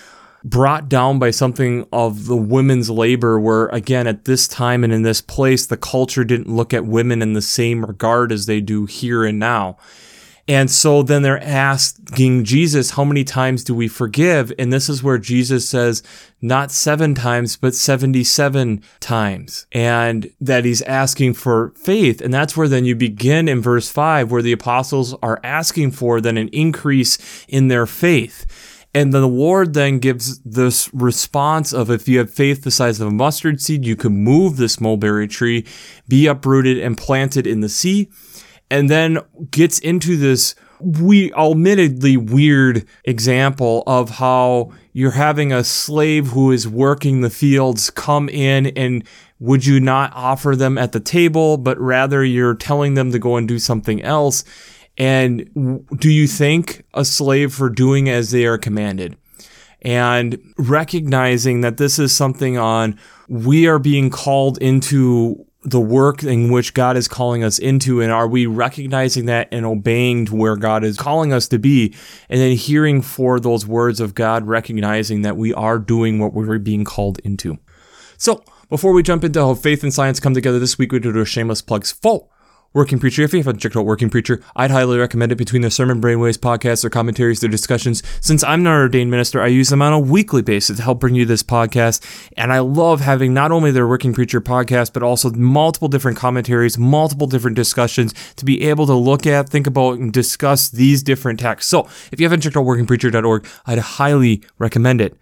brought 0.46 0.88
down 0.88 1.18
by 1.20 1.32
something 1.32 1.86
of 1.92 2.28
the 2.28 2.36
women's 2.36 2.90
labor 2.90 3.40
where 3.40 3.66
again 3.68 4.06
at 4.06 4.26
this 4.26 4.48
time 4.48 4.84
and 4.84 4.94
in 4.94 5.02
this 5.02 5.20
place 5.20 5.66
the 5.66 5.76
culture 5.76 6.24
didn't 6.24 6.56
look 6.56 6.74
at 6.74 6.86
women 6.86 7.22
in 7.22 7.34
the 7.34 7.42
same 7.42 7.84
regard 7.84 8.32
as 8.32 8.46
they 8.46 8.62
do 8.62 8.86
here 8.86 9.26
and 9.26 9.40
now 9.40 9.76
and 10.48 10.70
so 10.70 11.02
then 11.02 11.24
they're 11.24 11.42
asking 11.42 12.44
Jesus, 12.44 12.92
how 12.92 13.04
many 13.04 13.24
times 13.24 13.64
do 13.64 13.74
we 13.74 13.88
forgive? 13.88 14.54
And 14.60 14.72
this 14.72 14.90
is 14.90 15.02
where 15.02 15.18
Jesus 15.18 15.68
says, 15.68 16.04
not 16.40 16.72
seven 16.72 17.16
times, 17.16 17.56
but 17.56 17.74
77 17.74 18.84
times. 19.00 19.66
And 19.72 20.32
that 20.40 20.64
he's 20.64 20.84
asking 20.84 21.34
for 21.34 21.74
faith. 21.76 22.22
And 22.22 22.32
that's 22.32 22.56
where 22.56 22.68
then 22.68 22.86
you 22.86 22.96
begin 22.96 23.50
in 23.50 23.60
verse 23.60 23.90
five, 23.90 24.32
where 24.32 24.44
the 24.44 24.52
apostles 24.52 25.16
are 25.24 25.40
asking 25.44 25.92
for 25.92 26.22
then 26.22 26.38
an 26.38 26.50
increase 26.50 27.18
in 27.48 27.68
their 27.68 27.88
faith. 27.88 28.75
And 28.96 29.14
the 29.14 29.28
Lord 29.28 29.74
then 29.74 30.00
gives 30.00 30.40
this 30.40 30.90
response 30.94 31.74
of 31.74 31.92
if 31.92 32.08
you 32.08 32.20
have 32.20 32.34
faith 32.34 32.64
the 32.64 32.72
size 32.72 33.02
of 33.02 33.10
a 33.10 33.12
mustard 33.12 33.60
seed, 33.60 33.86
you 33.86 33.98
can 33.98 34.24
move 34.24 34.56
this 34.56 34.80
mulberry 34.80 35.28
tree, 35.28 35.66
be 36.08 36.28
uprooted 36.28 36.80
and 36.80 36.98
planted 36.98 37.46
in 37.46 37.60
the 37.60 37.68
sea. 37.68 38.10
And 38.72 38.90
then 38.90 39.20
gets 39.52 39.80
into 39.80 40.16
this 40.16 40.56
we 40.80 41.34
admittedly 41.34 42.18
weird 42.18 42.86
example 43.04 43.84
of 43.86 44.12
how 44.12 44.72
you're 44.94 45.12
having 45.12 45.52
a 45.52 45.64
slave 45.64 46.28
who 46.28 46.52
is 46.52 46.68
working 46.68 47.22
the 47.22 47.30
fields 47.30 47.90
come 47.90 48.30
in 48.30 48.68
and 48.68 49.04
would 49.40 49.66
you 49.66 49.80
not 49.80 50.12
offer 50.14 50.56
them 50.56 50.78
at 50.78 50.92
the 50.94 51.00
table, 51.00 51.58
but 51.58 51.78
rather 51.80 52.24
you're 52.24 52.56
telling 52.56 52.94
them 52.94 53.12
to 53.12 53.20
go 53.20 53.36
and 53.36 53.48
do 53.48 53.60
something 53.60 54.02
else. 54.04 54.44
And 54.98 55.86
do 55.98 56.10
you 56.10 56.28
thank 56.28 56.86
a 56.94 57.04
slave 57.04 57.54
for 57.54 57.70
doing 57.70 58.10
as 58.10 58.32
they 58.32 58.46
are 58.46 58.58
commanded? 58.58 59.18
And 59.82 60.40
recognizing 60.58 61.62
that 61.62 61.78
this 61.78 62.00
is 62.00 62.16
something 62.16 62.58
on 62.58 62.98
we 63.28 63.68
are 63.68 63.80
being 63.80 64.10
called 64.10 64.58
into 64.60 65.46
the 65.66 65.80
work 65.80 66.24
in 66.24 66.52
which 66.52 66.76
God 66.76 66.96
is 66.96 67.08
calling 67.08 67.44
us 67.44 67.58
into, 67.58 68.00
and 68.00 68.12
are 68.12 68.28
we 68.28 68.46
recognizing 68.46 69.26
that 69.26 69.48
and 69.52 69.66
obeying 69.66 70.28
to 70.28 70.36
where 70.36 70.56
God 70.56 70.84
is 70.84 70.96
calling 70.96 71.34
us 71.34 71.48
to 71.48 71.58
be, 71.58 71.94
and 72.30 72.40
then 72.40 72.56
hearing 72.56 73.02
for 73.02 73.40
those 73.40 73.66
words 73.66 74.00
of 74.00 74.14
God, 74.14 74.46
recognizing 74.46 75.24
that 75.24 75.38
we 75.38 75.54
are 75.56 75.80
doing 75.80 76.20
what 76.20 76.34
we're 76.34 76.60
being 76.60 76.84
called 76.84 77.18
into. 77.24 77.58
So, 78.18 78.44
before 78.70 78.94
we 78.94 79.02
jump 79.04 79.24
into 79.24 79.40
how 79.40 79.56
faith 79.56 79.82
and 79.82 79.94
science 79.94 80.20
come 80.20 80.36
together 80.36 80.60
this 80.60 80.78
week, 80.78 80.92
we 80.92 81.00
do 81.00 81.20
a 81.20 81.26
shameless 81.26 81.64
plugs 81.64 81.92
full 81.92 82.32
Working 82.76 83.00
Preacher. 83.00 83.22
If 83.22 83.32
you 83.32 83.40
haven't 83.40 83.60
checked 83.60 83.78
out 83.78 83.86
Working 83.86 84.10
Preacher, 84.10 84.42
I'd 84.54 84.70
highly 84.70 84.98
recommend 84.98 85.32
it 85.32 85.38
between 85.38 85.62
the 85.62 85.72
Sermon 85.72 86.02
Brainwaves 86.02 86.38
podcasts, 86.38 86.82
their 86.82 86.90
commentaries, 86.90 87.40
their 87.40 87.50
discussions. 87.50 88.04
Since 88.20 88.44
I'm 88.44 88.64
not 88.64 88.76
an 88.76 88.82
ordained 88.82 89.10
minister, 89.10 89.42
I 89.42 89.48
use 89.48 89.70
them 89.70 89.82
on 89.82 89.94
a 89.94 90.00
weekly 90.00 90.42
basis 90.42 90.76
to 90.76 90.84
help 90.84 91.00
bring 91.00 91.16
you 91.16 91.24
this 91.24 91.42
podcast. 91.42 92.04
And 92.36 92.52
I 92.52 92.60
love 92.60 93.00
having 93.00 93.34
not 93.34 93.54
only 93.54 93.72
their 93.72 93.88
Working 93.88 94.14
Preacher 94.14 94.42
podcast, 94.42 94.92
but 94.92 95.04
also 95.04 95.32
multiple 95.32 95.88
different 95.88 96.18
commentaries, 96.18 96.78
multiple 96.78 97.28
different 97.28 97.56
discussions 97.56 98.14
to 98.36 98.44
be 98.44 98.64
able 98.64 98.86
to 98.88 98.94
look 98.94 99.26
at, 99.26 99.48
think 99.48 99.68
about, 99.68 99.98
and 99.98 100.12
discuss 100.12 100.68
these 100.68 101.02
different 101.02 101.40
texts. 101.40 101.72
So 101.72 101.88
if 102.12 102.20
you 102.20 102.26
haven't 102.26 102.42
checked 102.42 102.58
out 102.58 102.66
workingpreacher.org, 102.66 103.48
I'd 103.66 103.80
highly 103.80 104.44
recommend 104.60 105.00
it. 105.00 105.18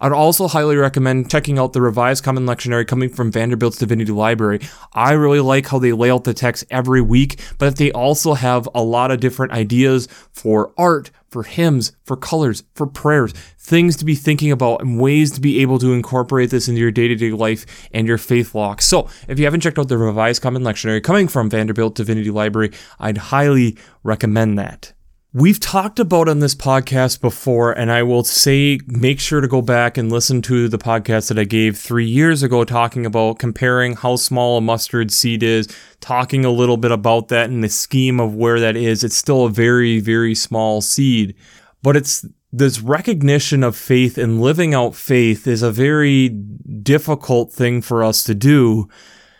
I'd 0.00 0.12
also 0.12 0.48
highly 0.48 0.76
recommend 0.76 1.30
checking 1.30 1.58
out 1.58 1.72
the 1.72 1.80
Revised 1.80 2.24
Common 2.24 2.46
Lectionary 2.46 2.86
coming 2.86 3.08
from 3.08 3.32
Vanderbilt's 3.32 3.78
Divinity 3.78 4.12
Library. 4.12 4.60
I 4.92 5.12
really 5.12 5.40
like 5.40 5.68
how 5.68 5.78
they 5.78 5.92
lay 5.92 6.10
out 6.10 6.24
the 6.24 6.34
text 6.34 6.64
every 6.70 7.00
week, 7.00 7.40
but 7.58 7.76
they 7.76 7.92
also 7.92 8.34
have 8.34 8.68
a 8.74 8.82
lot 8.82 9.10
of 9.10 9.20
different 9.20 9.52
ideas 9.52 10.08
for 10.32 10.72
art, 10.76 11.10
for 11.28 11.42
hymns, 11.42 11.92
for 12.04 12.16
colors, 12.16 12.62
for 12.74 12.86
prayers, 12.86 13.32
things 13.58 13.96
to 13.96 14.04
be 14.04 14.14
thinking 14.14 14.52
about, 14.52 14.80
and 14.80 15.00
ways 15.00 15.32
to 15.32 15.40
be 15.40 15.60
able 15.60 15.78
to 15.78 15.92
incorporate 15.92 16.50
this 16.50 16.68
into 16.68 16.80
your 16.80 16.90
day 16.90 17.08
to 17.08 17.14
day 17.14 17.30
life 17.30 17.66
and 17.92 18.06
your 18.06 18.18
faith 18.18 18.54
walk. 18.54 18.80
So, 18.82 19.08
if 19.28 19.38
you 19.38 19.44
haven't 19.44 19.60
checked 19.60 19.78
out 19.78 19.88
the 19.88 19.98
Revised 19.98 20.42
Common 20.42 20.62
Lectionary 20.62 21.02
coming 21.02 21.28
from 21.28 21.50
Vanderbilt 21.50 21.94
Divinity 21.94 22.30
Library, 22.30 22.72
I'd 22.98 23.18
highly 23.18 23.76
recommend 24.02 24.58
that. 24.58 24.92
We've 25.38 25.60
talked 25.60 25.98
about 25.98 26.30
on 26.30 26.38
this 26.38 26.54
podcast 26.54 27.20
before, 27.20 27.70
and 27.70 27.92
I 27.92 28.02
will 28.04 28.24
say 28.24 28.78
make 28.86 29.20
sure 29.20 29.42
to 29.42 29.46
go 29.46 29.60
back 29.60 29.98
and 29.98 30.10
listen 30.10 30.40
to 30.40 30.66
the 30.66 30.78
podcast 30.78 31.28
that 31.28 31.38
I 31.38 31.44
gave 31.44 31.76
three 31.76 32.06
years 32.06 32.42
ago, 32.42 32.64
talking 32.64 33.04
about 33.04 33.38
comparing 33.38 33.96
how 33.96 34.16
small 34.16 34.56
a 34.56 34.62
mustard 34.62 35.10
seed 35.10 35.42
is, 35.42 35.68
talking 36.00 36.46
a 36.46 36.50
little 36.50 36.78
bit 36.78 36.90
about 36.90 37.28
that 37.28 37.50
and 37.50 37.62
the 37.62 37.68
scheme 37.68 38.18
of 38.18 38.34
where 38.34 38.58
that 38.60 38.76
is. 38.76 39.04
It's 39.04 39.18
still 39.18 39.44
a 39.44 39.50
very, 39.50 40.00
very 40.00 40.34
small 40.34 40.80
seed, 40.80 41.34
but 41.82 41.96
it's 41.96 42.24
this 42.50 42.80
recognition 42.80 43.62
of 43.62 43.76
faith 43.76 44.16
and 44.16 44.40
living 44.40 44.72
out 44.72 44.94
faith 44.94 45.46
is 45.46 45.60
a 45.60 45.70
very 45.70 46.30
difficult 46.30 47.52
thing 47.52 47.82
for 47.82 48.02
us 48.02 48.24
to 48.24 48.34
do. 48.34 48.88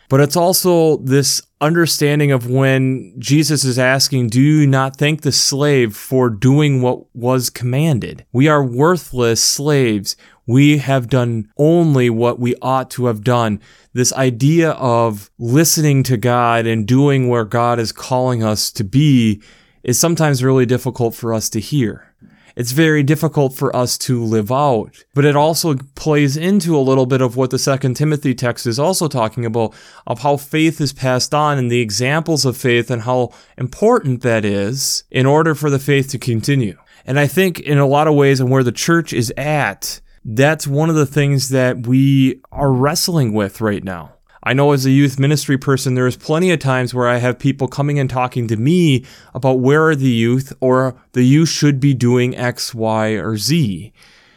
But 0.09 0.21
it's 0.21 0.37
also 0.37 0.99
this 0.99 1.43
understanding 1.61 2.31
of 2.31 2.49
when 2.49 3.15
Jesus 3.19 3.65
is 3.65 3.79
asking, 3.79 4.29
Do 4.29 4.41
you 4.41 4.67
not 4.67 4.97
thank 4.97 5.23
the 5.23 5.33
slave 5.33 5.97
for 5.97 6.31
doing 6.31 6.81
what 6.81 7.05
was 7.15 7.51
commanded? 7.51 8.25
We 8.33 8.49
are 8.49 8.65
worthless 8.65 9.43
slaves. 9.43 10.17
We 10.47 10.79
have 10.79 11.09
done 11.09 11.51
only 11.59 12.09
what 12.09 12.39
we 12.39 12.55
ought 12.63 12.91
to 12.91 13.07
have 13.07 13.25
done. 13.25 13.61
This 13.95 14.13
idea 14.13 14.71
of 14.73 15.31
listening 15.39 16.05
to 16.05 16.17
God 16.17 16.67
and 16.67 16.87
doing 16.87 17.29
where 17.29 17.45
God 17.45 17.81
is 17.81 17.91
calling 17.91 18.45
us 18.45 18.71
to 18.73 18.85
be 18.85 19.43
is 19.83 19.99
sometimes 19.99 20.45
really 20.45 20.67
difficult 20.67 21.15
for 21.15 21.35
us 21.35 21.49
to 21.51 21.61
hear 21.61 22.15
it's 22.57 22.73
very 22.73 23.03
difficult 23.03 23.55
for 23.55 23.75
us 23.77 23.99
to 23.99 24.25
live 24.25 24.51
out. 24.51 25.05
But 25.15 25.27
it 25.27 25.37
also 25.37 25.75
plays 25.95 26.37
into 26.37 26.77
a 26.77 26.81
little 26.81 27.05
bit 27.05 27.21
of 27.21 27.37
what 27.37 27.51
the 27.51 27.59
second 27.59 27.95
Timothy 27.95 28.35
text 28.35 28.67
is 28.67 28.79
also 28.79 29.09
talking 29.09 29.45
about 29.45 29.75
of 30.07 30.21
how 30.21 30.39
faith 30.39 30.81
is 30.81 30.95
passed 30.95 31.35
on 31.35 31.59
and 31.59 31.71
the 31.71 31.81
examples 31.81 32.47
of 32.47 32.57
faith 32.57 32.91
and 32.91 33.03
how 33.03 33.33
important 33.59 34.23
that 34.23 34.45
is 34.45 35.05
in 35.11 35.27
order 35.27 35.55
for 35.55 35.69
the 35.69 35.79
faith 35.79 36.09
to 36.11 36.19
continue. 36.19 36.77
And 37.05 37.21
I 37.21 37.27
think 37.27 37.61
in 37.61 37.79
a 37.79 37.87
lot 37.87 38.09
of 38.09 38.15
ways 38.15 38.41
and 38.41 38.51
where 38.51 38.65
the 38.65 38.73
church 38.73 39.13
is 39.13 39.33
at, 39.37 40.01
that's 40.25 40.67
one 40.67 40.89
of 40.91 40.97
the 40.97 41.07
things 41.07 41.51
that 41.51 41.87
we 41.87 42.41
are 42.51 42.73
wrestling 42.73 43.33
with 43.33 43.61
right 43.61 43.85
now. 43.85 44.16
I 44.47 44.53
know 44.53 44.71
as 44.71 44.87
a 44.87 44.93
youth 44.93 45.19
ministry 45.19 45.59
person, 45.59 45.95
there's 45.95 46.17
plenty 46.17 46.53
of 46.53 46.61
times 46.61 46.95
where 46.95 47.09
I 47.09 47.17
have 47.17 47.37
people 47.37 47.67
coming 47.67 47.99
and 47.99 48.09
talking 48.09 48.47
to 48.47 48.57
me 48.57 49.05
about 49.35 49.59
where 49.59 49.89
are 49.89 49.97
the 49.97 50.09
youth 50.09 50.53
or 50.61 50.97
the 51.15 51.25
youth 51.25 51.49
should 51.49 51.81
be 51.81 51.95
doing 51.95 52.37
X, 52.37 52.73
Y, 52.73 53.09
or 53.09 53.37
Z. 53.37 53.93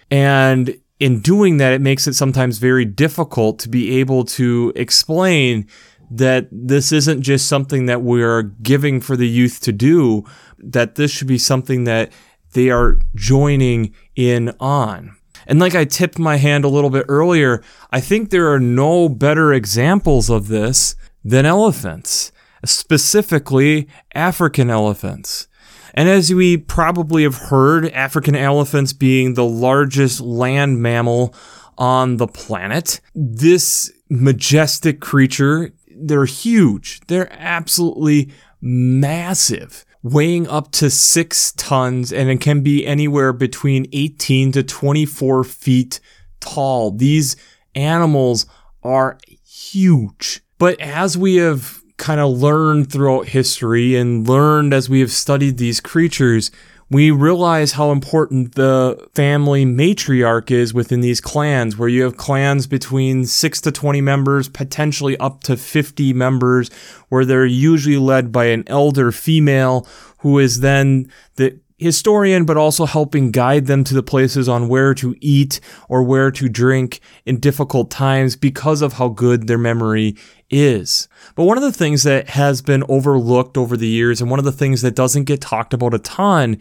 And 0.10 0.82
in 1.00 1.20
doing 1.20 1.58
that, 1.58 1.74
it 1.74 1.82
makes 1.82 2.08
it 2.08 2.16
sometimes 2.16 2.58
very 2.58 2.86
difficult 2.86 3.60
to 3.60 3.70
be 3.70 4.00
able 4.00 4.26
to 4.26 4.74
explain 4.76 5.68
that 6.10 6.48
this 6.52 6.92
isn't 6.92 7.22
just 7.22 7.46
something 7.48 7.86
that 7.86 8.02
we're 8.02 8.42
giving 8.64 9.02
for 9.02 9.16
the 9.16 9.30
youth 9.30 9.60
to 9.62 9.72
do, 9.72 10.24
that 10.58 10.96
this 10.96 11.12
should 11.12 11.28
be 11.28 11.38
something 11.38 11.84
that 11.84 12.12
they 12.54 12.72
are 12.72 12.98
joining 13.14 13.94
in 14.16 14.56
on. 14.60 15.16
And 15.50 15.58
like 15.60 15.74
I 15.74 15.84
tipped 15.84 16.20
my 16.20 16.38
hand 16.38 16.64
a 16.64 16.70
little 16.70 16.92
bit 16.92 17.08
earlier, 17.10 17.64
I 17.92 18.02
think 18.02 18.30
there 18.30 18.54
are 18.54 18.60
no 18.60 19.10
better 19.10 19.52
examples 19.52 20.30
of 20.30 20.48
this 20.48 20.96
than 21.26 21.48
elephants, 21.48 22.32
specifically 22.64 23.88
African 24.14 24.70
elephants. 24.70 25.48
And 25.96 26.08
as 26.08 26.32
we 26.32 26.56
probably 26.56 27.24
have 27.24 27.36
heard, 27.36 27.90
African 27.94 28.36
elephants 28.36 28.94
being 28.94 29.34
the 29.34 29.44
largest 29.44 30.22
land 30.22 30.84
mammal 30.84 31.34
on 31.80 32.18
the 32.18 32.28
planet, 32.28 33.02
this 33.16 33.92
majestic 34.08 35.02
creature, 35.02 35.74
they're 35.96 36.26
huge. 36.26 37.02
They're 37.08 37.34
absolutely 37.34 38.32
massive 38.62 39.84
weighing 40.02 40.48
up 40.48 40.72
to 40.72 40.90
six 40.90 41.52
tons 41.54 42.14
and 42.14 42.30
it 42.30 42.40
can 42.40 42.62
be 42.62 42.86
anywhere 42.86 43.34
between 43.34 43.86
18 43.92 44.54
to 44.54 44.64
24 44.64 45.44
feet 45.44 46.00
tall. 46.40 46.92
These 46.92 47.36
animals 47.76 48.46
are 48.84 49.18
huge. 49.46 50.42
But 50.58 50.80
as 50.80 51.18
we 51.18 51.36
have 51.36 51.82
kind 51.98 52.22
of 52.22 52.40
learned 52.40 52.92
throughout 52.92 53.28
history 53.28 53.96
and 53.96 54.28
learned 54.28 54.74
as 54.74 54.90
we 54.90 55.02
have 55.02 55.12
studied 55.12 55.58
these 55.58 55.82
creatures, 55.82 56.50
we 56.92 57.12
realize 57.12 57.74
how 57.74 57.92
important 57.92 58.56
the 58.56 59.08
family 59.14 59.64
matriarch 59.64 60.50
is 60.50 60.74
within 60.74 61.02
these 61.02 61.22
clans, 61.22 61.78
where 61.78 61.90
you 61.90 62.04
have 62.04 62.18
clans 62.18 62.66
between 62.66 63.26
6 63.26 63.62
to 63.62 63.72
20 63.72 64.02
members, 64.02 64.50
potentially 64.50 65.16
up 65.18 65.44
to 65.44 65.56
50 65.56 66.14
members, 66.14 66.70
where 67.10 67.26
they're 67.26 67.46
usually 67.46 67.98
led 67.98 68.32
by 68.32 68.46
an 68.46 68.64
elder 68.66 69.12
female 69.12 69.88
who 70.20 70.40
is 70.40 70.62
then 70.62 71.12
the 71.36 71.60
historian, 71.78 72.44
but 72.44 72.58
also 72.58 72.86
helping 72.86 73.32
guide 73.32 73.68
them 73.68 73.84
to 73.84 73.94
the 73.94 74.04
places 74.04 74.50
on 74.50 74.68
where 74.68 74.94
to 74.96 75.16
eat 75.22 75.60
or 75.88 76.04
where 76.04 76.32
to 76.32 76.50
drink 76.50 77.00
in 77.26 77.40
difficult 77.40 77.90
times 77.92 78.36
because 78.36 78.82
of 78.82 78.94
how 78.94 79.10
good 79.10 79.48
their 79.48 79.58
memory 79.58 80.16
is. 80.50 81.08
But 81.36 81.46
one 81.46 81.58
of 81.58 81.64
the 81.64 81.72
things 81.72 82.04
that 82.04 82.30
has 82.30 82.62
been 82.62 82.84
overlooked 82.90 83.58
over 83.58 83.78
the 83.78 83.88
years, 83.88 84.22
and 84.22 84.30
one 84.30 84.40
of 84.40 84.46
the 84.46 84.52
things 84.52 84.82
that 84.82 84.96
doesn't 84.96 85.26
get 85.26 85.42
talked 85.42 85.74
about 85.74 85.94
a 85.94 86.00
ton, 86.00 86.60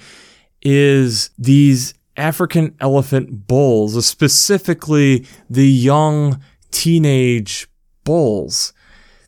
is 0.63 1.31
these 1.39 1.95
African 2.17 2.75
elephant 2.81 3.47
bulls, 3.47 4.05
specifically 4.05 5.27
the 5.49 5.69
young 5.69 6.41
teenage 6.71 7.69
bulls. 8.05 8.73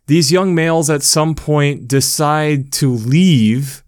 These 0.07 0.33
young 0.33 0.55
males 0.55 0.91
at 0.91 1.03
some 1.03 1.35
point 1.35 1.87
decide 1.87 2.73
to 2.73 2.93
leave, 2.93 3.85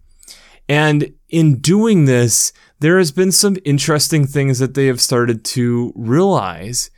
and 0.69 1.13
in 1.27 1.59
doing 1.59 2.05
this, 2.05 2.53
there 2.79 2.97
has 2.97 3.11
been 3.11 3.31
some 3.31 3.57
interesting 3.65 4.25
things 4.25 4.59
that 4.59 4.73
they 4.73 4.87
have 4.87 5.01
started 5.01 5.43
to 5.45 5.91
realize 5.95 6.89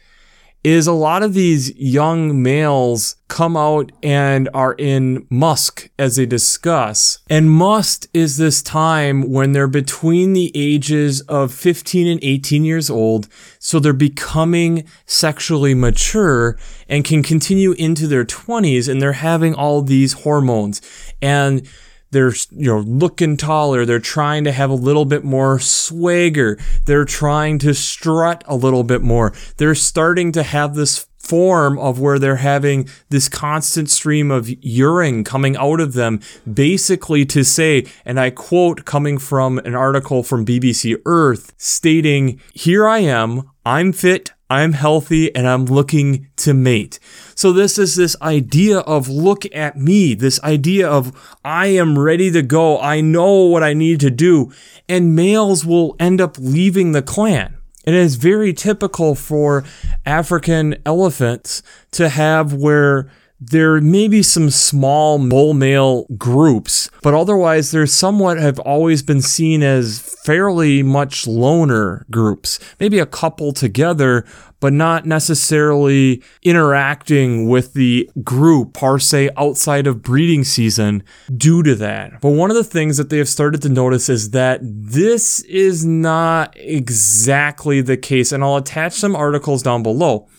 is 0.66 0.88
a 0.88 0.94
lot 0.94 1.22
of 1.22 1.36
these 1.36 1.76
young 1.78 2.42
males 2.42 3.18
come 3.28 3.56
out 3.56 3.92
and 4.02 4.50
are 4.52 4.74
in 4.74 5.28
musth 5.30 5.88
as 6.00 6.16
they 6.16 6.26
discuss. 6.26 7.20
And 7.30 7.52
musth 7.52 8.08
is 8.16 8.38
this 8.38 8.64
time 8.64 9.30
when 9.32 9.52
they're 9.52 9.68
between 9.68 10.34
the 10.34 10.52
ages 10.56 11.22
of 11.22 11.54
15 11.54 12.08
and 12.08 12.20
18 12.24 12.66
years 12.66 12.90
old. 12.90 13.28
So 13.60 13.78
they're 13.80 13.94
becoming 13.94 14.88
sexually 15.06 15.76
mature 15.76 16.58
and 16.90 17.06
can 17.06 17.22
continue 17.22 17.74
into 17.74 18.08
their 18.08 18.26
20s 18.26 18.90
and 18.90 19.00
they're 19.00 19.14
having 19.14 19.54
all 19.54 19.84
these 19.84 20.14
hormones. 20.14 20.82
And 21.22 21.70
they're 22.16 22.34
you 22.52 22.68
know 22.68 22.80
looking 22.80 23.38
taller. 23.38 23.86
They're 23.86 24.00
trying 24.00 24.46
to 24.46 24.52
have 24.52 24.70
a 24.70 24.76
little 24.76 25.06
bit 25.06 25.24
more 25.24 25.60
swagger. 25.60 26.58
They're 26.86 27.06
trying 27.06 27.60
to 27.60 27.74
strut 27.74 28.44
a 28.48 28.56
little 28.56 28.84
bit 28.84 29.02
more. 29.02 29.34
They're 29.58 29.76
starting 29.76 30.32
to 30.32 30.44
have 30.44 30.76
this 30.76 31.08
form 31.26 31.78
of 31.80 32.00
where 32.00 32.20
they're 32.20 32.36
having 32.38 32.88
this 33.10 33.28
constant 33.28 33.90
stream 33.90 34.30
of 34.32 34.50
urine 34.64 35.24
coming 35.24 35.58
out 35.58 35.80
of 35.80 35.94
them, 35.94 36.20
basically 36.52 37.26
to 37.26 37.44
say, 37.44 37.86
and 38.06 38.20
I 38.20 38.30
quote 38.30 38.86
coming 38.86 39.18
from 39.18 39.58
an 39.60 39.76
article 39.76 40.24
from 40.24 40.46
BBC 40.46 40.96
Earth 41.06 41.54
stating, 41.58 42.40
Here 42.54 42.88
I 42.88 43.00
am, 43.00 43.50
I'm 43.66 43.92
fit, 43.92 44.32
I'm 44.50 44.74
healthy, 44.74 45.34
and 45.36 45.48
I'm 45.48 45.66
looking 45.66 46.28
to 46.38 46.54
mate. 46.54 47.00
So 47.34 47.52
this 47.52 47.78
is 47.78 47.96
this 47.96 48.16
idea 48.22 48.80
of 48.80 49.10
look 49.10 49.44
at 49.56 49.76
me, 49.78 50.14
this 50.14 50.42
idea 50.44 50.88
of 50.88 51.38
I 51.44 51.68
am 51.68 51.98
ready 51.98 52.30
to 52.32 52.42
go. 52.42 52.80
I 52.80 53.02
know 53.02 53.46
what 53.46 53.64
I 53.64 53.74
need 53.74 54.00
to 54.02 54.12
do. 54.12 54.52
And 54.88 55.16
males 55.16 55.66
will 55.66 55.96
end 56.00 56.22
up 56.22 56.38
leaving 56.38 56.92
the 56.92 57.02
clan. 57.02 57.58
It 57.86 57.94
is 57.94 58.16
very 58.16 58.54
typical 58.54 59.16
for 59.16 59.64
African 60.06 60.76
elephants 60.86 61.62
to 61.92 62.10
have 62.10 62.54
where 62.54 63.12
there 63.40 63.82
may 63.82 64.08
be 64.08 64.24
some 64.24 64.50
small 64.50 65.20
bull 65.28 65.54
male 65.54 66.06
groups, 66.18 66.90
but 67.04 67.14
otherwise 67.14 67.72
they're 67.72 67.86
somewhat 67.86 68.38
have 68.38 68.60
always 68.60 69.04
been 69.04 69.22
seen 69.22 69.62
as 69.62 70.00
fairly 70.24 70.82
much 70.82 71.28
loner 71.28 72.06
groups. 72.10 72.60
Maybe 72.80 73.00
a 73.00 73.06
couple 73.06 73.52
together, 73.52 74.26
but 74.62 74.72
not 74.72 75.06
necessarily 75.06 76.24
interacting 76.44 77.50
with 77.50 77.74
the 77.74 78.10
group 78.24 78.74
per 78.74 78.98
se 79.00 79.30
outside 79.36 79.86
of 79.86 80.02
breeding 80.02 80.44
season 80.44 81.04
due 81.36 81.62
to 81.64 81.76
that. 81.76 82.22
But 82.22 82.32
one 82.32 82.50
of 82.50 82.56
the 82.56 82.64
things 82.64 82.96
that 82.98 83.10
they 83.10 83.18
have 83.18 83.30
started 83.30 83.62
to 83.64 83.70
notice 83.70 84.08
is 84.08 84.32
that 84.32 84.62
this 84.64 85.42
is 85.42 85.86
not 85.86 86.56
exactly 86.58 87.82
the 87.82 87.98
case, 87.98 88.32
and 88.32 88.44
I'll 88.44 88.56
attach 88.56 88.94
some 88.94 89.16
articles 89.16 89.62
down 89.62 89.84
below 89.84 90.30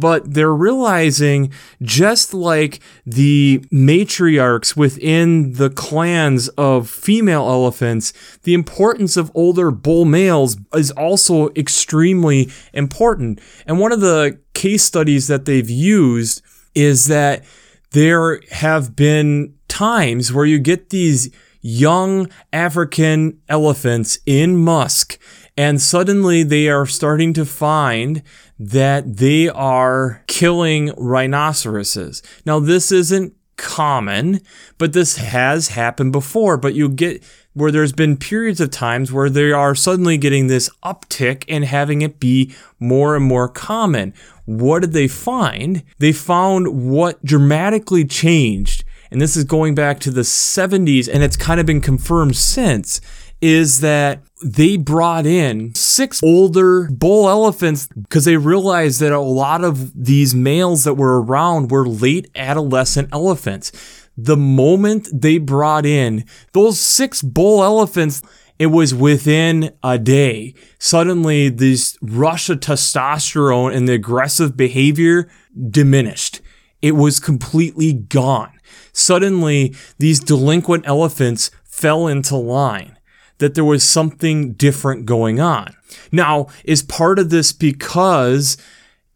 but 0.00 0.34
they're 0.34 0.54
realizing 0.54 1.52
just 1.82 2.32
like 2.34 2.80
the 3.04 3.64
matriarchs 3.72 4.76
within 4.76 5.52
the 5.52 5.70
clans 5.70 6.48
of 6.50 6.88
female 6.88 7.46
elephants, 7.48 8.12
the 8.42 8.54
importance 8.54 9.16
of 9.16 9.30
older 9.34 9.70
bull 9.70 10.04
males 10.04 10.56
is 10.74 10.90
also 10.92 11.50
extremely 11.50 12.50
important. 12.72 13.40
And 13.66 13.78
one 13.78 13.92
of 13.92 14.00
the 14.00 14.38
case 14.54 14.82
studies 14.82 15.28
that 15.28 15.44
they've 15.44 15.70
used 15.70 16.42
is 16.74 17.06
that 17.06 17.44
there 17.92 18.40
have 18.50 18.96
been 18.96 19.54
times 19.68 20.32
where 20.32 20.46
you 20.46 20.58
get 20.58 20.90
these 20.90 21.30
young 21.60 22.28
African 22.52 23.38
elephants 23.48 24.18
in 24.26 24.56
musth 24.56 25.18
and 25.60 25.78
suddenly 25.78 26.42
they 26.42 26.70
are 26.70 26.86
starting 26.86 27.34
to 27.34 27.44
find 27.44 28.22
that 28.58 29.18
they 29.18 29.46
are 29.46 30.24
killing 30.26 30.90
rhinoceroses. 30.96 32.22
Now, 32.46 32.60
this 32.60 32.90
isn't 32.90 33.34
common, 33.58 34.40
but 34.78 34.94
this 34.94 35.18
has 35.18 35.68
happened 35.68 36.12
before. 36.12 36.56
But 36.56 36.72
you 36.72 36.88
get 36.88 37.22
where 37.52 37.70
there's 37.70 37.92
been 37.92 38.16
periods 38.16 38.58
of 38.58 38.70
times 38.70 39.12
where 39.12 39.28
they 39.28 39.52
are 39.52 39.74
suddenly 39.74 40.16
getting 40.16 40.46
this 40.46 40.70
uptick 40.82 41.44
and 41.46 41.66
having 41.66 42.00
it 42.00 42.18
be 42.18 42.54
more 42.78 43.14
and 43.14 43.26
more 43.26 43.46
common. 43.46 44.14
What 44.46 44.80
did 44.80 44.94
they 44.94 45.08
find? 45.08 45.82
They 45.98 46.12
found 46.12 46.90
what 46.90 47.22
dramatically 47.22 48.06
changed, 48.06 48.82
and 49.10 49.20
this 49.20 49.36
is 49.36 49.44
going 49.44 49.74
back 49.74 50.00
to 50.00 50.10
the 50.10 50.22
70s, 50.22 51.06
and 51.12 51.22
it's 51.22 51.36
kind 51.36 51.60
of 51.60 51.66
been 51.66 51.82
confirmed 51.82 52.36
since, 52.36 53.02
is 53.40 53.80
that 53.80 54.22
they 54.42 54.76
brought 54.76 55.26
in 55.26 55.74
six 55.74 56.22
older 56.22 56.88
bull 56.90 57.28
elephants 57.28 57.88
because 57.88 58.24
they 58.24 58.36
realized 58.36 59.00
that 59.00 59.12
a 59.12 59.20
lot 59.20 59.64
of 59.64 60.04
these 60.04 60.34
males 60.34 60.84
that 60.84 60.94
were 60.94 61.22
around 61.22 61.70
were 61.70 61.86
late 61.86 62.30
adolescent 62.34 63.08
elephants. 63.12 63.72
The 64.16 64.36
moment 64.36 65.08
they 65.12 65.38
brought 65.38 65.86
in 65.86 66.24
those 66.52 66.78
six 66.78 67.22
bull 67.22 67.62
elephants, 67.62 68.22
it 68.58 68.66
was 68.66 68.94
within 68.94 69.72
a 69.82 69.98
day. 69.98 70.54
Suddenly, 70.78 71.48
this 71.48 71.96
rush 72.02 72.50
of 72.50 72.60
testosterone 72.60 73.74
and 73.74 73.88
the 73.88 73.94
aggressive 73.94 74.56
behavior 74.56 75.30
diminished. 75.70 76.40
It 76.82 76.92
was 76.92 77.20
completely 77.20 77.92
gone. 77.92 78.52
Suddenly, 78.92 79.74
these 79.98 80.20
delinquent 80.20 80.86
elephants 80.86 81.50
fell 81.64 82.06
into 82.06 82.36
line 82.36 82.96
that 83.40 83.54
there 83.54 83.64
was 83.64 83.82
something 83.82 84.52
different 84.52 85.04
going 85.04 85.40
on. 85.40 85.74
Now, 86.12 86.46
is 86.64 86.82
part 86.82 87.18
of 87.18 87.30
this 87.30 87.52
because 87.52 88.56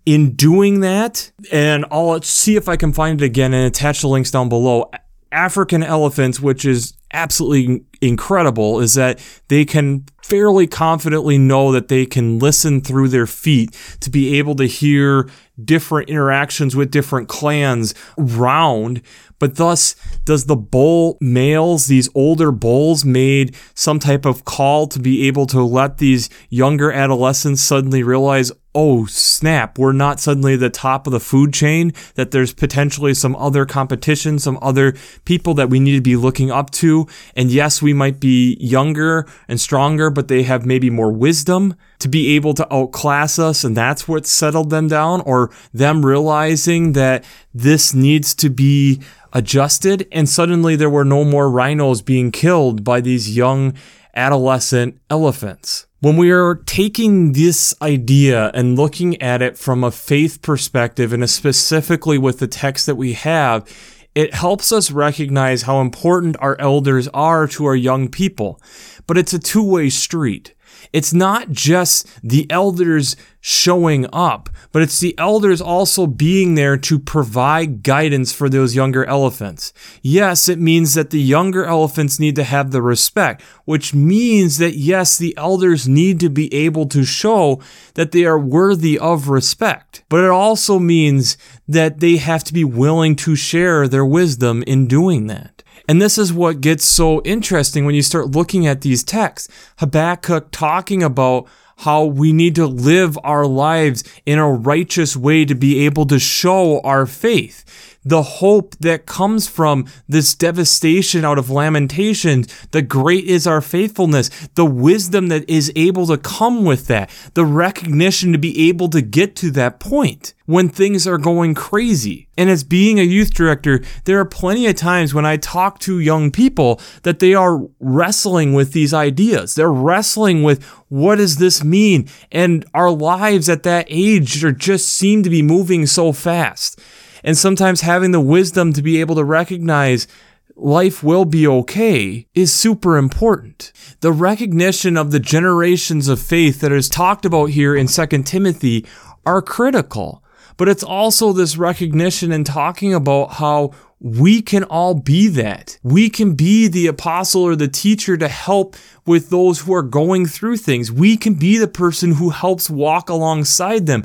in 0.05 0.35
doing 0.35 0.81
that, 0.81 1.31
and 1.51 1.87
I'll 1.91 2.21
see 2.23 2.57
if 2.57 2.69
I 2.69 2.77
can 2.77 2.93
find 2.93 3.23
it 3.23 3.25
again 3.25 3.55
and 3.55 3.67
attach 3.67 4.03
the 4.03 4.09
links 4.09 4.31
down 4.31 4.49
below. 4.49 4.91
African 5.33 5.83
elephants, 5.83 6.41
which 6.41 6.65
is 6.65 6.95
absolutely 7.13 7.85
incredible, 8.01 8.81
is 8.81 8.95
that 8.95 9.21
they 9.49 9.65
can 9.65 10.05
fairly 10.23 10.67
confidently 10.67 11.39
know 11.39 11.73
that 11.73 11.89
they 11.89 12.07
can 12.07 12.39
listen 12.39 12.81
through 12.81 13.09
their 13.09 13.27
feet 13.27 13.77
to 14.01 14.11
be 14.11 14.39
able 14.39 14.55
to 14.57 14.65
hear 14.65 15.29
different 15.63 16.09
interactions 16.09 16.75
with 16.75 16.91
different 16.91 17.29
clans 17.29 17.95
round. 18.17 19.03
But 19.39 19.57
thus, 19.57 19.95
does 20.25 20.47
the 20.47 20.57
bull 20.57 21.19
males, 21.21 21.87
these 21.87 22.09
older 22.15 22.51
bulls, 22.51 23.05
made 23.05 23.55
some 23.75 23.99
type 23.99 24.25
of 24.25 24.45
call 24.45 24.87
to 24.89 24.99
be 24.99 25.27
able 25.27 25.47
to 25.47 25.63
let 25.63 25.99
these 25.99 26.31
younger 26.49 26.91
adolescents 26.91 27.61
suddenly 27.61 28.03
realize, 28.03 28.53
oh 28.75 29.07
snap, 29.07 29.79
we're 29.79 29.93
not 29.93 30.19
suddenly 30.19 30.57
the 30.57 30.71
top 30.71 31.07
of 31.07 31.13
the 31.13 31.21
food 31.21 31.53
chain, 31.53 31.93
that 32.15 32.31
there's 32.31 32.55
potentially 32.55 33.13
some 33.13 33.37
other 33.37 33.67
competition, 33.67 34.39
some 34.39 34.59
other 34.63 34.95
people 35.25 35.55
that 35.55 35.71
we 35.71 35.79
need 35.79 35.97
to 35.97 36.01
be 36.01 36.17
looking 36.17 36.51
up 36.51 36.71
to. 36.71 37.07
And 37.37 37.51
yes, 37.51 37.83
we 37.83 37.93
might 37.93 38.21
be 38.21 38.57
younger 38.61 39.27
and 39.47 39.61
stronger, 39.61 40.11
but 40.11 40.29
they 40.29 40.45
have 40.45 40.65
maybe 40.65 40.91
more 40.91 41.13
wisdom 41.13 41.75
to 42.05 42.09
be 42.09 42.37
able 42.37 42.55
to 42.55 42.73
outclass 42.73 43.39
us. 43.39 43.65
And 43.65 43.77
that's 43.77 44.07
what 44.07 44.27
settled 44.27 44.71
them 44.71 44.87
down, 44.87 45.21
or 45.23 45.51
them 45.73 46.07
realizing 46.07 46.93
that 46.93 47.25
this 47.53 47.93
needs 47.93 48.35
to 48.37 48.49
be 48.49 49.01
adjusted. 49.33 50.07
And 50.13 50.29
suddenly 50.29 50.77
there 50.77 50.91
were 50.91 51.05
no 51.05 51.25
more 51.25 51.51
rhinos 51.51 52.03
being 52.03 52.31
killed 52.31 52.85
by 52.85 53.01
these 53.01 53.37
young 53.37 53.75
adolescent 54.15 55.01
elephants 55.11 55.87
when 56.01 56.19
we 56.19 56.31
are 56.31 56.57
taking 56.67 57.33
this 57.33 57.75
idea 57.81 58.51
and 58.53 58.77
looking 58.77 59.21
at 59.23 59.41
it 59.41 59.57
from 59.57 59.83
a 59.83 59.91
faith 59.91 60.43
perspective 60.43 61.15
and 61.15 61.31
specifically 61.31 62.19
with 62.19 62.41
the 62.41 62.47
text 62.47 62.85
that 62.85 62.97
we 62.97 63.15
have, 63.15 63.67
It 64.15 64.33
helps 64.33 64.71
us 64.71 64.93
recognize 64.93 65.63
how 65.63 65.81
important 65.81 66.37
our 66.39 66.57
elders 66.61 67.09
are 67.09 67.49
to 67.49 67.65
our 67.65 67.75
young 67.75 68.09
people, 68.09 68.61
but 69.09 69.19
it's 69.19 69.33
a 69.35 69.41
two 69.41 69.65
way 69.65 69.91
street. 69.91 70.54
It's 70.95 71.13
not 71.13 71.51
just 71.51 72.07
the 72.23 72.47
elders 72.51 73.17
showing 73.41 74.07
up, 74.13 74.49
but 74.71 74.81
it's 74.81 75.01
the 75.01 75.19
elders 75.19 75.61
also 75.61 76.07
being 76.07 76.55
there 76.55 76.77
to 76.77 77.01
provide 77.01 77.83
guidance 77.83 78.33
for 78.33 78.49
those 78.49 78.77
younger 78.77 79.05
elephants. 79.07 79.73
Yes, 80.03 80.49
it 80.49 80.61
means 80.61 80.95
that 80.95 81.11
the 81.11 81.21
younger 81.21 81.65
elephants 81.65 82.21
need 82.21 82.37
to 82.37 82.45
have 82.45 82.71
the 82.71 82.81
respect, 82.81 83.43
which 83.65 83.93
means 83.93 84.59
that 84.59 84.77
yes, 84.77 85.19
the 85.19 85.37
elders 85.37 85.89
need 85.89 86.21
to 86.21 86.31
be 86.31 86.55
able 86.55 86.87
to 86.87 87.03
show 87.03 87.61
that 87.95 88.13
they 88.13 88.25
are 88.25 88.39
worthy 88.39 88.97
of 88.97 89.29
respect. 89.29 90.05
But 90.09 90.23
it 90.23 90.31
also 90.31 90.79
means 90.79 91.37
that 91.67 91.99
they 91.99 92.19
have 92.19 92.45
to 92.45 92.55
be 92.55 92.65
willing 92.65 93.17
to 93.17 93.35
share 93.35 93.89
their 93.89 94.07
wisdom 94.07 94.63
in 94.65 94.87
doing 94.87 95.27
that. 95.27 95.64
And 95.89 96.01
this 96.01 96.17
is 96.17 96.33
what 96.33 96.61
gets 96.61 96.85
so 96.85 97.21
interesting 97.23 97.85
when 97.85 97.95
you 97.95 98.03
start 98.03 98.31
looking 98.31 98.67
at 98.67 98.81
these 98.81 99.05
texts. 99.05 99.49
Habakkuk 99.79 100.51
talking 100.51 101.03
about 101.03 101.47
how 101.79 102.05
we 102.05 102.33
need 102.33 102.55
to 102.55 102.67
live 102.67 103.19
our 103.25 103.47
lives 103.47 104.05
in 104.25 104.39
a 104.39 104.51
righteous 104.51 105.17
way 105.17 105.45
to 105.45 105.55
be 105.55 105.85
able 105.85 106.07
to 106.07 106.19
show 106.19 106.81
our 106.81 107.05
faith 107.05 107.94
the 108.05 108.23
hope 108.23 108.77
that 108.81 109.07
comes 109.07 109.49
from 109.49 109.87
this 110.09 110.35
devastation 110.35 111.25
out 111.25 111.39
of 111.39 111.51
lamentations. 111.51 112.49
The 112.71 112.83
great 112.83 113.25
is 113.25 113.47
our 113.47 113.61
faithfulness, 113.61 114.29
the 114.55 114.67
wisdom 114.67 115.29
that 115.29 115.49
is 115.49 115.73
able 115.75 116.07
to 116.07 116.19
come 116.19 116.65
with 116.65 116.87
that, 116.89 117.11
the 117.35 117.45
recognition 117.45 118.33
to 118.33 118.39
be 118.39 118.69
able 118.69 118.89
to 118.91 119.01
get 119.01 119.35
to 119.37 119.51
that 119.53 119.81
point 119.81 120.35
when 120.47 120.69
things 120.69 121.07
are 121.07 121.17
going 121.17 121.55
crazy. 121.55 122.29
And 122.37 122.51
as 122.51 122.65
being 122.65 123.01
a 123.01 123.05
youth 123.05 123.33
director, 123.33 123.81
there 124.05 124.19
are 124.19 124.27
plenty 124.27 124.67
of 124.67 124.77
times 124.77 125.15
when 125.15 125.25
I 125.25 125.39
talk 125.39 125.79
to 125.81 126.01
young 126.01 126.31
people 126.31 126.81
that 127.03 127.21
they 127.21 127.33
are 127.33 127.63
wrestling 127.81 128.53
with 128.53 128.73
these 128.73 128.93
ideas. 128.93 129.55
They're 129.55 129.73
wrestling 129.73 130.43
with 130.43 130.63
what 130.89 131.17
does 131.17 131.37
this 131.37 131.65
mean? 131.65 132.09
And 132.31 132.65
our 132.75 132.91
lives 132.91 133.49
at 133.49 133.63
that 133.63 133.87
age 133.89 134.45
are 134.45 134.53
just 134.53 134.91
seem 134.91 135.23
to 135.23 135.31
be 135.31 135.43
moving 135.43 135.87
so 135.87 136.13
fast 136.13 136.79
and 137.25 137.37
sometimes 137.37 137.81
having 137.81 138.13
the 138.13 138.21
wisdom 138.21 138.73
to 138.75 138.83
be 138.83 139.01
able 139.01 139.17
to 139.17 139.25
recognize 139.25 140.07
life 140.55 141.03
will 141.03 141.25
be 141.25 141.47
okay 141.47 142.29
is 142.35 142.53
super 142.53 142.97
important. 142.97 143.73
The 144.01 144.13
recognition 144.13 144.97
of 144.97 145.11
the 145.11 145.19
generations 145.19 146.07
of 146.07 146.21
faith 146.21 146.61
that 146.61 146.71
is 146.71 146.89
talked 146.89 147.25
about 147.25 147.47
here 147.47 147.75
in 147.75 147.89
2 147.89 148.07
Timothy 148.23 148.87
are 149.27 149.43
critical. 149.43 150.23
But 150.57 150.69
it's 150.69 150.85
also 150.85 151.33
this 151.33 151.57
recognition 151.57 152.31
and 152.31 152.47
talking 152.47 152.95
about 152.95 153.33
how 153.33 153.73
we 153.99 154.43
can 154.43 154.65
all 154.65 154.95
be 154.95 155.29
that. 155.29 155.79
We 155.83 156.11
can 156.11 156.35
be 156.35 156.69
the 156.69 156.87
apostle 156.87 157.43
or 157.43 157.57
the 157.57 157.69
teacher 157.69 158.17
to 158.17 158.29
help 158.29 158.77
with 159.07 159.31
those 159.31 159.61
who 159.61 159.75
are 159.75 159.83
going 159.83 160.27
through 160.27 160.59
things. 160.59 160.93
We 160.93 161.17
can 161.17 161.35
be 161.35 161.57
the 161.59 161.69
person 161.69 162.13
who 162.13 162.29
helps 162.31 162.69
walk 162.69 163.09
alongside 163.09 163.87
them. 163.87 164.05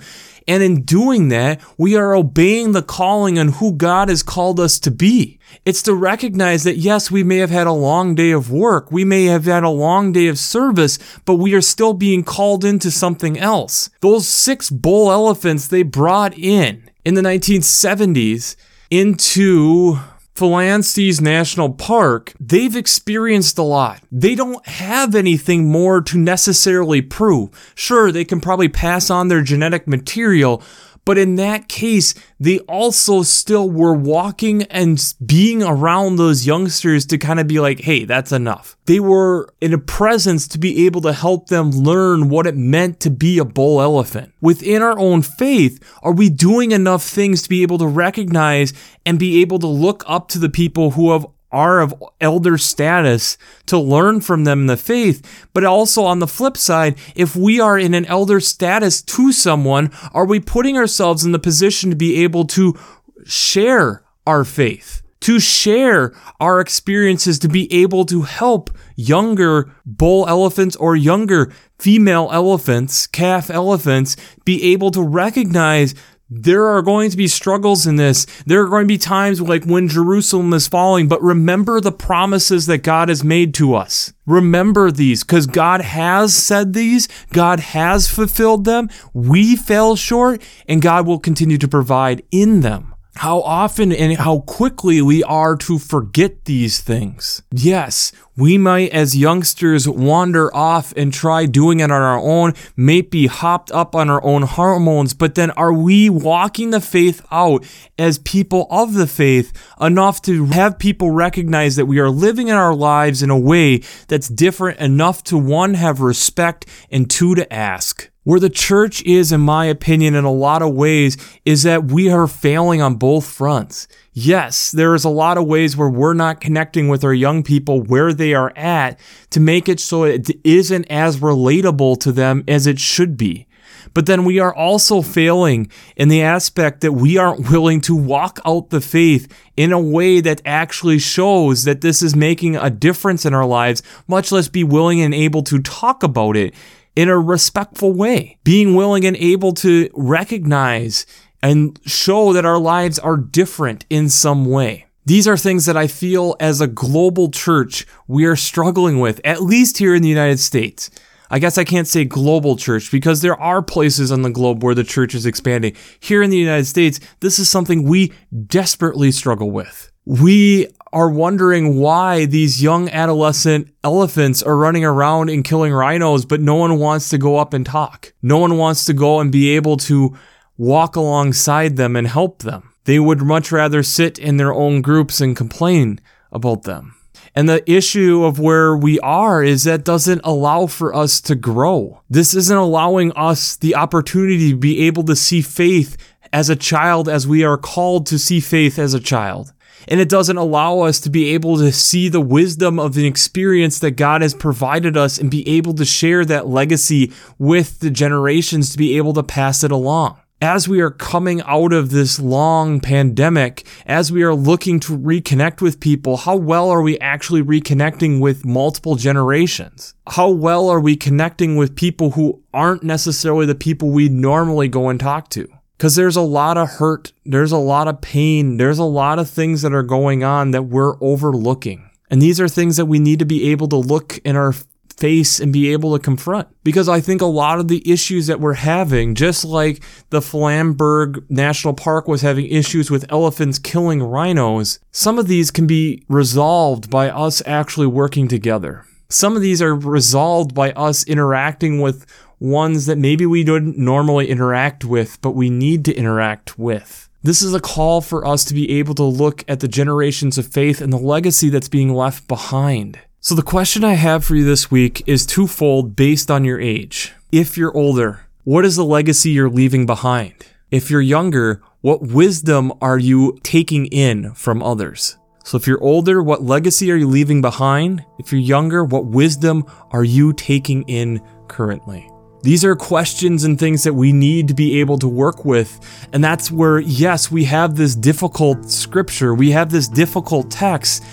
And 0.50 0.64
in 0.64 0.82
doing 0.82 1.30
that, 1.30 1.62
we 1.78 1.96
are 1.96 2.16
obeying 2.16 2.72
the 2.72 2.82
calling 2.82 3.38
on 3.38 3.50
who 3.50 3.72
God 3.72 4.10
has 4.10 4.24
called 4.24 4.60
us 4.60 4.80
to 4.80 4.90
be. 4.90 5.40
It's 5.64 5.84
to 5.84 5.94
recognize 5.94 6.64
that 6.64 6.78
yes, 6.78 7.12
we 7.12 7.24
may 7.24 7.38
have 7.38 7.52
had 7.52 7.68
a 7.68 7.72
long 7.72 8.16
day 8.16 8.32
of 8.32 8.52
work. 8.52 8.92
We 8.92 9.06
may 9.06 9.26
have 9.26 9.46
had 9.46 9.64
a 9.64 9.70
long 9.70 10.12
day 10.12 10.26
of 10.26 10.40
service, 10.40 10.98
but 11.24 11.36
we 11.36 11.54
are 11.54 11.62
still 11.62 11.94
being 11.94 12.24
called 12.24 12.66
into 12.66 12.90
something 12.90 13.38
else. 13.38 13.92
Those 14.00 14.28
six 14.28 14.72
bull 14.72 15.12
elephants 15.12 15.68
they 15.68 15.84
brought 15.84 16.36
in 16.36 16.90
in 17.06 17.14
the 17.14 17.22
1970s 17.22 18.56
into 18.90 20.00
Pilanesberg 20.40 21.20
National 21.20 21.70
Park, 21.74 22.34
they've 22.40 22.78
experienced 22.78 23.58
a 23.58 23.62
lot. 23.62 24.02
They 24.10 24.36
don't 24.36 24.66
have 24.68 25.14
anything 25.14 25.68
more 25.70 26.00
to 26.00 26.18
necessarily 26.18 27.02
prove. 27.02 27.74
Sure, 27.76 28.10
they 28.10 28.24
can 28.24 28.40
probably 28.40 28.70
pass 28.70 29.10
on 29.10 29.28
their 29.28 29.42
genetic 29.42 29.86
material, 29.86 30.64
but 31.06 31.18
in 31.18 31.36
that 31.36 31.68
case, 31.68 32.14
they 32.40 32.60
also 32.60 33.24
still 33.24 33.70
were 33.70 33.94
walking 33.94 34.64
and 34.64 35.02
being 35.26 35.64
around 35.64 36.16
those 36.16 36.46
youngsters 36.46 37.06
to 37.08 37.18
kind 37.18 37.40
of 37.40 37.48
be 37.48 37.60
like, 37.60 37.82
hey, 37.82 38.06
that's 38.06 38.32
enough. 38.32 38.78
They 38.86 39.00
were 39.00 39.54
in 39.62 39.74
a 39.74 39.78
presence 39.78 40.48
to 40.50 40.58
be 40.58 40.86
able 40.86 41.02
to 41.02 41.14
help 41.14 41.48
them 41.48 41.72
learn 41.72 42.30
what 42.30 42.48
it 42.48 42.56
meant 42.56 43.00
to 43.02 43.10
be 43.10 43.38
a 43.38 43.46
bull 43.46 43.82
elephant. 43.82 44.34
Within 44.42 44.82
our 44.82 44.98
own 44.98 45.22
faith, 45.22 45.80
are 46.04 46.14
we 46.14 46.30
doing 46.30 46.72
enough 46.72 47.04
things 47.04 47.42
to 47.44 47.50
be 47.50 47.62
able 47.62 47.78
to 47.80 47.88
recognize 47.88 48.74
and 49.06 49.20
be 49.20 49.42
able 49.42 49.60
to 49.60 49.68
look 49.68 50.04
up 50.08 50.28
to 50.30 50.40
the 50.40 50.50
people 50.50 50.92
who 50.92 51.12
have 51.12 51.26
are 51.52 51.80
of 51.80 51.94
elder 52.22 52.58
status 52.58 53.38
to 53.66 53.78
learn 53.78 54.22
from 54.22 54.44
them 54.44 54.68
the 54.68 54.78
faith. 54.78 55.48
But 55.54 55.64
also 55.64 56.04
on 56.04 56.20
the 56.20 56.28
flip 56.28 56.58
side, 56.58 56.98
if 57.16 57.36
we 57.36 57.60
are 57.60 57.78
in 57.78 57.94
an 57.94 58.06
elder 58.06 58.40
status 58.40 59.02
to 59.02 59.32
someone, 59.32 59.92
are 60.14 60.26
we 60.26 60.40
putting 60.40 60.78
ourselves 60.78 61.26
in 61.26 61.32
the 61.32 61.40
position 61.40 61.90
to 61.90 61.96
be 61.96 62.24
able 62.24 62.46
to 62.48 62.78
share 63.26 64.04
our 64.26 64.44
faith? 64.44 65.02
To 65.22 65.40
share 65.40 66.14
our 66.40 66.62
experiences, 66.62 67.40
to 67.40 67.50
be 67.50 67.72
able 67.74 68.06
to 68.06 68.22
help 68.22 68.70
younger 68.96 69.70
bull 69.86 70.26
elephants 70.30 70.78
or 70.78 70.96
younger 70.96 71.52
female 71.78 72.30
elephants, 72.32 73.06
calf 73.06 73.50
elephants, 73.50 74.16
be 74.46 74.72
able 74.72 74.92
to 74.92 75.02
recognize 75.02 75.94
there 76.30 76.66
are 76.68 76.82
going 76.82 77.10
to 77.10 77.18
be 77.18 77.28
struggles 77.28 77.88
in 77.88 77.96
this. 77.96 78.26
There 78.46 78.62
are 78.62 78.68
going 78.68 78.84
to 78.84 78.88
be 78.88 78.98
times 78.98 79.42
like 79.42 79.66
when 79.66 79.88
Jerusalem 79.88 80.54
is 80.54 80.68
falling, 80.68 81.08
but 81.08 81.22
remember 81.24 81.82
the 81.82 81.92
promises 81.92 82.68
that 82.68 82.84
God 82.84 83.10
has 83.10 83.24
made 83.24 83.54
to 83.56 83.74
us. 83.74 84.14
Remember 84.28 84.92
these 84.92 85.24
because 85.24 85.48
God 85.48 85.82
has 85.82 86.36
said 86.36 86.74
these, 86.74 87.08
God 87.34 87.60
has 87.60 88.08
fulfilled 88.08 88.66
them. 88.66 88.90
We 89.14 89.56
fell 89.56 89.96
short, 89.96 90.44
and 90.68 90.82
God 90.82 91.08
will 91.08 91.20
continue 91.20 91.58
to 91.58 91.68
provide 91.68 92.22
in 92.32 92.62
them 92.62 92.94
how 93.20 93.42
often 93.42 93.92
and 93.92 94.16
how 94.16 94.40
quickly 94.40 95.02
we 95.02 95.22
are 95.26 95.58
to 95.58 95.78
forget 95.78 96.46
these 96.46 96.80
things. 96.80 97.42
Yes, 97.52 98.14
we 98.38 98.58
might 98.58 98.92
as 98.92 99.18
youngsters 99.18 99.90
wander 99.90 100.56
off 100.56 100.94
and 100.96 101.12
try 101.12 101.46
doing 101.46 101.82
it 101.82 101.92
on 101.92 102.02
our 102.02 102.18
own, 102.18 102.54
may 102.78 103.02
be 103.02 103.28
hopped 103.28 103.74
up 103.74 103.94
on 103.94 104.10
our 104.10 104.24
own 104.24 104.44
hormones, 104.44 105.14
but 105.14 105.36
then 105.36 105.52
are 105.52 105.74
we 105.74 106.10
walking 106.10 106.70
the 106.70 106.80
faith 106.80 107.22
out 107.30 107.66
as 107.98 108.20
people 108.20 108.68
of 108.72 108.94
the 108.94 109.08
faith 109.08 109.52
enough 109.82 110.22
to 110.22 110.46
have 110.46 110.80
people 110.80 111.12
recognize 111.12 111.76
that 111.76 111.88
we 111.88 112.00
are 112.00 112.10
living 112.10 112.48
in 112.48 112.56
our 112.56 112.74
lives 112.74 113.22
in 113.22 113.30
a 113.30 113.38
way 113.38 113.80
that's 114.08 114.30
different 114.30 114.80
enough 114.80 115.26
to 115.26 115.38
one, 115.38 115.74
have 115.74 116.00
respect 116.00 116.66
and 116.90 117.10
two, 117.10 117.36
to 117.36 117.54
ask? 117.54 118.09
Where 118.30 118.40
the 118.40 118.48
church 118.48 119.02
is, 119.06 119.32
in 119.32 119.42
my 119.42 119.66
opinion, 119.66 120.14
in 120.14 120.24
a 120.24 120.32
lot 120.32 120.62
of 120.62 120.76
ways, 120.76 121.18
is 121.46 121.64
that 121.64 121.86
we 121.86 122.12
are 122.12 122.28
failing 122.28 122.80
on 122.80 122.94
both 122.94 123.26
fronts. 123.26 123.88
Yes, 124.14 124.70
there 124.70 124.94
is 124.94 125.04
a 125.04 125.10
lot 125.10 125.40
of 125.40 125.48
ways 125.48 125.76
where 125.76 125.90
we're 125.90 126.14
not 126.14 126.40
connecting 126.40 126.90
with 126.90 127.04
our 127.04 127.12
young 127.12 127.42
people 127.42 127.82
where 127.82 128.14
they 128.14 128.36
are 128.36 128.54
at 128.56 129.00
to 129.32 129.40
make 129.40 129.68
it 129.68 129.80
so 129.80 130.04
it 130.04 130.30
isn't 130.44 130.86
as 130.92 131.18
relatable 131.18 132.00
to 132.02 132.12
them 132.12 132.44
as 132.48 132.68
it 132.68 132.78
should 132.78 133.18
be. 133.18 133.48
But 133.96 134.06
then 134.06 134.26
we 134.26 134.38
are 134.38 134.54
also 134.54 135.02
failing 135.02 135.72
in 135.96 136.10
the 136.10 136.22
aspect 136.22 136.82
that 136.82 136.92
we 136.92 137.18
aren't 137.18 137.50
willing 137.50 137.82
to 137.82 137.96
walk 137.96 138.40
out 138.46 138.70
the 138.70 138.82
faith 138.82 139.28
in 139.58 139.72
a 139.72 139.80
way 139.80 140.22
that 140.22 140.44
actually 140.46 141.00
shows 141.00 141.64
that 141.64 141.82
this 141.82 142.04
is 142.04 142.16
making 142.16 142.56
a 142.56 142.70
difference 142.70 143.26
in 143.26 143.34
our 143.34 143.46
lives, 143.46 143.82
much 144.08 144.32
less 144.32 144.48
be 144.48 144.64
willing 144.64 145.02
and 145.02 145.16
able 145.16 145.42
to 145.44 145.60
talk 145.60 146.04
about 146.04 146.38
it 146.38 146.54
in 147.00 147.08
a 147.08 147.18
respectful 147.18 147.94
way, 147.94 148.38
being 148.44 148.76
willing 148.76 149.06
and 149.06 149.16
able 149.16 149.54
to 149.54 149.90
recognize 149.94 151.06
and 151.42 151.80
show 151.86 152.34
that 152.34 152.44
our 152.44 152.58
lives 152.58 153.00
are 153.00 153.16
different 153.16 153.86
in 153.90 154.10
some 154.10 154.46
way. 154.46 154.86
These 155.06 155.26
are 155.26 155.38
things 155.38 155.66
that 155.66 155.78
I 155.78 155.88
feel 155.88 156.36
as 156.42 156.60
a 156.60 156.68
global 156.68 157.32
church 157.32 157.88
we 158.10 158.26
are 158.26 158.36
struggling 158.36 159.00
with, 159.00 159.22
at 159.24 159.42
least 159.42 159.78
here 159.78 159.96
in 159.96 160.02
the 160.02 160.10
United 160.10 160.40
States. 160.40 160.92
I 161.30 161.40
guess 161.40 161.58
I 161.58 161.64
can't 161.64 161.88
say 161.88 162.04
global 162.04 162.58
church 162.58 162.92
because 162.92 163.22
there 163.22 163.40
are 163.40 163.62
places 163.62 164.12
on 164.12 164.24
the 164.24 164.30
globe 164.30 164.62
where 164.62 164.76
the 164.76 164.84
church 164.84 165.16
is 165.16 165.26
expanding. 165.26 165.78
Here 166.02 166.22
in 166.22 166.32
the 166.32 166.38
United 166.38 166.66
States, 166.66 167.00
this 167.22 167.40
is 167.40 167.50
something 167.50 167.84
we 167.84 168.12
desperately 168.46 169.14
struggle 169.14 169.52
with. 169.52 169.90
We 170.04 170.68
are 170.92 171.10
wondering 171.10 171.78
why 171.78 172.26
these 172.26 172.62
young 172.62 172.90
adolescent 172.90 173.70
elephants 173.84 174.42
are 174.42 174.58
running 174.58 174.84
around 174.84 175.30
and 175.30 175.44
killing 175.44 175.74
rhinos, 175.74 176.26
but 176.26 176.42
no 176.42 176.56
one 176.56 176.80
wants 176.80 177.10
to 177.10 177.18
go 177.18 177.38
up 177.38 177.54
and 177.54 177.66
talk. 177.66 178.14
No 178.22 178.38
one 178.38 178.58
wants 178.58 178.86
to 178.86 178.94
go 178.94 179.20
and 179.20 179.32
be 179.32 179.56
able 179.56 179.78
to 179.78 180.18
walk 180.58 180.96
alongside 180.96 181.78
them 181.78 181.96
and 181.96 182.08
help 182.08 182.44
them. 182.44 182.74
They 182.86 183.00
would 183.00 183.22
much 183.22 183.52
rather 183.52 183.84
sit 183.84 184.18
in 184.18 184.38
their 184.38 184.54
own 184.54 184.82
groups 184.82 185.22
and 185.22 185.36
complain 185.36 186.00
about 186.32 186.64
them. 186.64 186.96
And 187.36 187.48
the 187.48 187.70
issue 187.72 188.24
of 188.24 188.40
where 188.40 188.76
we 188.76 189.00
are 189.02 189.44
is 189.44 189.64
that 189.64 189.84
doesn't 189.84 190.22
allow 190.24 190.66
for 190.66 190.96
us 190.96 191.22
to 191.22 191.36
grow. 191.36 192.02
This 192.10 192.34
isn't 192.34 192.58
allowing 192.58 193.12
us 193.14 193.56
the 193.56 193.76
opportunity 193.76 194.50
to 194.52 194.58
be 194.58 194.88
able 194.88 195.04
to 195.04 195.16
see 195.16 195.42
faith 195.42 195.96
as 196.34 196.50
a 196.50 196.56
child 196.56 197.08
as 197.08 197.28
we 197.28 197.44
are 197.44 197.58
called 197.58 198.06
to 198.08 198.20
see 198.20 198.40
faith 198.40 198.80
as 198.80 198.94
a 198.94 199.00
child. 199.00 199.54
And 199.88 200.00
it 200.00 200.10
doesn't 200.10 200.38
allow 200.38 200.80
us 200.80 201.00
to 201.02 201.10
be 201.10 201.34
able 201.34 201.58
to 201.58 201.72
see 201.72 202.10
the 202.10 202.22
wisdom 202.22 202.80
of 202.80 202.94
the 202.94 203.08
experience 203.08 203.80
that 203.80 203.92
God 203.92 204.22
has 204.22 204.34
provided 204.34 204.98
us 204.98 205.18
and 205.18 205.32
be 205.32 205.48
able 205.48 205.74
to 205.76 205.86
share 205.86 206.26
that 206.26 206.48
legacy 206.48 207.12
with 207.38 207.80
the 207.80 207.90
generations 207.90 208.72
to 208.72 208.78
be 208.78 208.98
able 208.98 209.14
to 209.14 209.24
pass 209.24 209.64
it 209.64 209.72
along 209.72 210.20
as 210.42 210.68
we 210.68 210.80
are 210.80 210.92
coming 210.92 211.42
out 211.42 211.74
of 211.74 211.90
this 211.90 212.20
long 212.20 212.80
pandemic, 212.80 213.66
as 213.86 214.12
we 214.12 214.24
are 214.24 214.34
looking 214.34 214.80
to 214.80 214.98
reconnect 214.98 215.62
with 215.62 215.80
people, 215.80 216.18
how 216.18 216.36
well 216.36 216.70
are 216.70 216.82
we 216.82 216.98
actually 217.00 217.44
reconnecting 217.44 218.22
with 218.22 218.46
multiple 218.46 218.96
generations? 218.96 219.94
How 220.08 220.30
well 220.30 220.70
are 220.70 220.80
we 220.80 220.96
connecting 220.96 221.56
with 221.56 221.76
people 221.76 222.12
who 222.12 222.42
aren't 222.54 222.84
necessarily 222.84 223.46
the 223.46 223.56
people 223.56 223.90
we 223.90 224.08
normally 224.08 224.70
go 224.70 224.88
and 224.88 225.00
talk 225.00 225.30
to? 225.32 225.48
Because 225.80 225.96
there's 225.96 226.18
a 226.18 226.22
lot 226.22 226.58
of 226.58 226.72
hurt, 226.72 227.14
there's 227.24 227.54
a 227.54 227.58
lot 227.58 227.88
of 227.88 228.02
pain, 228.02 228.58
there's 228.58 228.80
a 228.80 228.84
lot 228.84 229.18
of 229.18 229.30
things 229.30 229.62
that 229.62 229.74
are 229.74 229.82
going 229.82 230.26
on 230.26 230.52
that 230.52 230.64
we're 230.64 231.02
overlooking. 231.02 231.90
And 232.10 232.22
these 232.22 232.42
are 232.42 232.50
things 232.50 232.76
that 232.76 232.88
we 232.88 233.00
need 233.00 233.18
to 233.20 233.26
be 233.26 233.50
able 233.52 233.70
to 233.70 233.78
look 233.78 234.18
in 234.26 234.36
our 234.36 234.54
face 234.98 235.40
and 235.40 235.54
be 235.54 235.72
able 235.72 235.98
to 235.98 236.04
confront. 236.04 236.50
Because 236.66 236.90
I 236.90 237.00
think 237.00 237.22
a 237.22 237.26
lot 237.26 237.62
of 237.62 237.70
the 237.70 237.90
issues 237.90 238.28
that 238.28 238.42
we're 238.42 238.56
having, 238.56 239.16
just 239.16 239.46
like 239.46 239.82
the 240.10 240.20
Pilanesberg 240.20 241.24
National 241.30 241.74
Park 241.74 242.10
was 242.10 242.24
having 242.24 242.48
issues 242.48 242.92
with 242.92 243.10
elephants 243.10 243.58
killing 243.58 244.04
rhinos, 244.04 244.80
some 244.92 245.18
of 245.18 245.30
these 245.30 245.50
can 245.50 245.66
be 245.66 246.04
resolved 246.10 246.90
by 246.90 247.10
us 247.10 247.42
actually 247.46 247.88
working 247.88 248.28
together. 248.28 248.86
Some 249.12 249.36
of 249.36 249.42
these 249.42 249.60
are 249.60 249.74
resolved 249.74 250.54
by 250.54 250.72
us 250.74 251.04
interacting 251.04 251.82
with 251.82 252.06
ones 252.40 252.86
that 252.86 253.00
maybe 253.00 253.26
we 253.26 253.44
don't 253.44 253.76
normally 253.76 254.30
interact 254.30 254.86
with, 254.86 255.20
but 255.22 255.32
we 255.32 255.50
need 255.50 255.84
to 255.86 255.96
interact 255.96 256.60
with. 256.60 257.10
This 257.24 257.42
is 257.42 257.56
a 257.56 257.60
call 257.60 258.02
for 258.02 258.24
us 258.26 258.46
to 258.46 258.54
be 258.54 258.70
able 258.78 258.94
to 258.94 259.04
look 259.04 259.44
at 259.48 259.62
the 259.62 259.68
generations 259.68 260.38
of 260.38 260.48
faith 260.48 260.80
and 260.80 260.94
the 260.94 260.98
legacy 260.98 261.50
that's 261.50 261.68
being 261.68 261.92
left 261.92 262.28
behind. 262.28 263.00
So, 263.20 263.34
the 263.34 263.42
question 263.42 263.84
I 263.84 263.94
have 263.94 264.24
for 264.24 264.36
you 264.36 264.46
this 264.46 264.70
week 264.70 265.02
is 265.08 265.26
twofold 265.26 265.96
based 265.96 266.30
on 266.30 266.46
your 266.46 266.62
age. 266.62 267.14
If 267.32 267.58
you're 267.58 267.76
older, 267.76 268.28
what 268.44 268.64
is 268.64 268.76
the 268.76 268.86
legacy 268.86 269.32
you're 269.32 269.50
leaving 269.50 269.88
behind? 269.88 270.36
If 270.70 270.92
you're 270.92 271.02
younger, 271.02 271.64
what 271.82 272.04
wisdom 272.04 272.72
are 272.80 273.00
you 273.00 273.40
taking 273.42 273.88
in 273.88 274.34
from 274.36 274.62
others? 274.62 275.18
So, 275.50 275.58
if 275.58 275.66
you're 275.66 275.84
older, 275.84 276.22
what 276.22 276.44
legacy 276.44 276.92
are 276.92 276.96
you 276.96 277.08
leaving 277.08 277.42
behind? 277.42 278.06
If 278.20 278.32
you're 278.32 278.40
younger, 278.40 278.84
what 278.84 279.08
wisdom 279.08 279.66
are 279.90 280.04
you 280.04 280.32
taking 280.32 280.84
in 280.84 281.24
currently? 281.48 282.08
These 282.44 282.64
are 282.64 282.76
questions 282.76 283.46
and 283.46 283.58
things 283.58 283.84
that 283.84 283.96
we 283.96 284.14
need 284.14 284.48
to 284.50 284.54
be 284.54 284.80
able 284.80 285.00
to 285.00 285.08
work 285.08 285.46
with. 285.46 286.08
And 286.14 286.24
that's 286.24 286.52
where, 286.52 286.80
yes, 286.80 287.32
we 287.32 287.46
have 287.46 287.76
this 287.76 287.96
difficult 287.96 288.70
scripture, 288.70 289.34
we 289.34 289.50
have 289.50 289.72
this 289.72 289.88
difficult 289.88 290.52
text, 290.52 291.04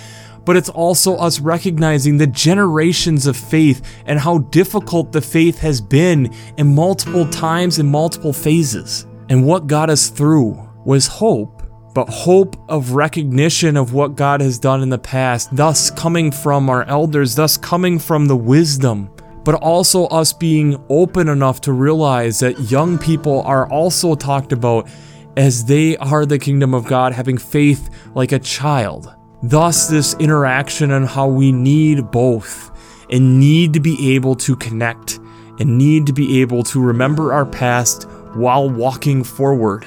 but 0.44 0.54
it's 0.54 0.68
also 0.68 1.16
us 1.16 1.40
recognizing 1.40 2.18
the 2.18 2.26
generations 2.26 3.26
of 3.26 3.38
faith 3.38 3.80
and 4.04 4.18
how 4.18 4.40
difficult 4.52 5.12
the 5.12 5.22
faith 5.22 5.60
has 5.60 5.80
been 5.80 6.30
in 6.58 6.74
multiple 6.74 7.26
times 7.30 7.78
in 7.78 7.86
multiple 7.86 8.34
phases. 8.34 9.06
And 9.30 9.46
what 9.46 9.66
got 9.66 9.88
us 9.88 10.10
through 10.10 10.62
was 10.84 11.06
hope, 11.06 11.55
but 11.96 12.10
hope 12.10 12.58
of 12.68 12.90
recognition 12.92 13.74
of 13.74 13.94
what 13.94 14.16
God 14.16 14.42
has 14.42 14.58
done 14.58 14.82
in 14.82 14.90
the 14.90 14.98
past, 14.98 15.48
thus 15.56 15.90
coming 15.90 16.30
from 16.30 16.68
our 16.68 16.84
elders, 16.84 17.34
thus 17.34 17.56
coming 17.56 17.98
from 17.98 18.26
the 18.26 18.36
wisdom 18.36 19.10
but 19.46 19.54
also 19.54 20.06
us 20.08 20.32
being 20.32 20.76
open 20.88 21.28
enough 21.28 21.60
to 21.60 21.72
realize 21.72 22.40
that 22.40 22.58
young 22.68 22.98
people 22.98 23.42
are 23.42 23.70
also 23.70 24.16
talked 24.16 24.52
about 24.52 24.88
as 25.36 25.64
they 25.64 25.96
are 25.98 26.26
the 26.26 26.36
kingdom 26.36 26.74
of 26.74 26.84
God, 26.84 27.12
having 27.12 27.38
faith 27.38 27.88
like 28.16 28.32
a 28.32 28.40
child. 28.40 29.14
Thus, 29.44 29.86
this 29.86 30.14
interaction 30.14 30.90
and 30.90 31.06
how 31.06 31.28
we 31.28 31.52
need 31.52 32.10
both 32.10 32.72
and 33.08 33.38
need 33.38 33.72
to 33.74 33.78
be 33.78 34.16
able 34.16 34.34
to 34.34 34.56
connect 34.56 35.20
and 35.60 35.78
need 35.78 36.06
to 36.06 36.12
be 36.12 36.40
able 36.40 36.64
to 36.64 36.82
remember 36.82 37.32
our 37.32 37.46
past 37.46 38.02
while 38.34 38.68
walking 38.68 39.22
forward 39.22 39.86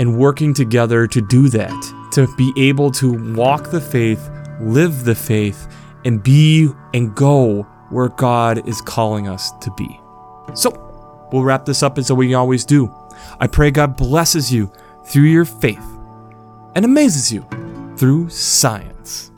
and 0.00 0.16
working 0.16 0.54
together 0.54 1.06
to 1.06 1.20
do 1.20 1.50
that, 1.50 2.08
to 2.10 2.26
be 2.36 2.52
able 2.56 2.90
to 2.90 3.12
walk 3.34 3.70
the 3.70 3.80
faith, 3.80 4.30
live 4.58 5.04
the 5.04 5.14
faith, 5.14 5.68
and 6.06 6.22
be 6.22 6.70
and 6.94 7.14
go 7.14 7.62
where 7.90 8.08
God 8.08 8.66
is 8.66 8.80
calling 8.80 9.28
us 9.28 9.52
to 9.60 9.70
be. 9.72 10.00
So, 10.54 11.28
we'll 11.30 11.44
wrap 11.44 11.66
this 11.66 11.82
up 11.82 11.98
as 11.98 12.10
we 12.10 12.32
always 12.32 12.64
do. 12.64 12.92
I 13.38 13.46
pray 13.46 13.70
God 13.70 13.96
blesses 13.96 14.50
you 14.50 14.72
through 15.04 15.24
your 15.24 15.44
faith 15.44 15.84
and 16.74 16.84
amazes 16.84 17.30
you 17.30 17.46
through 17.98 18.30
science. 18.30 19.29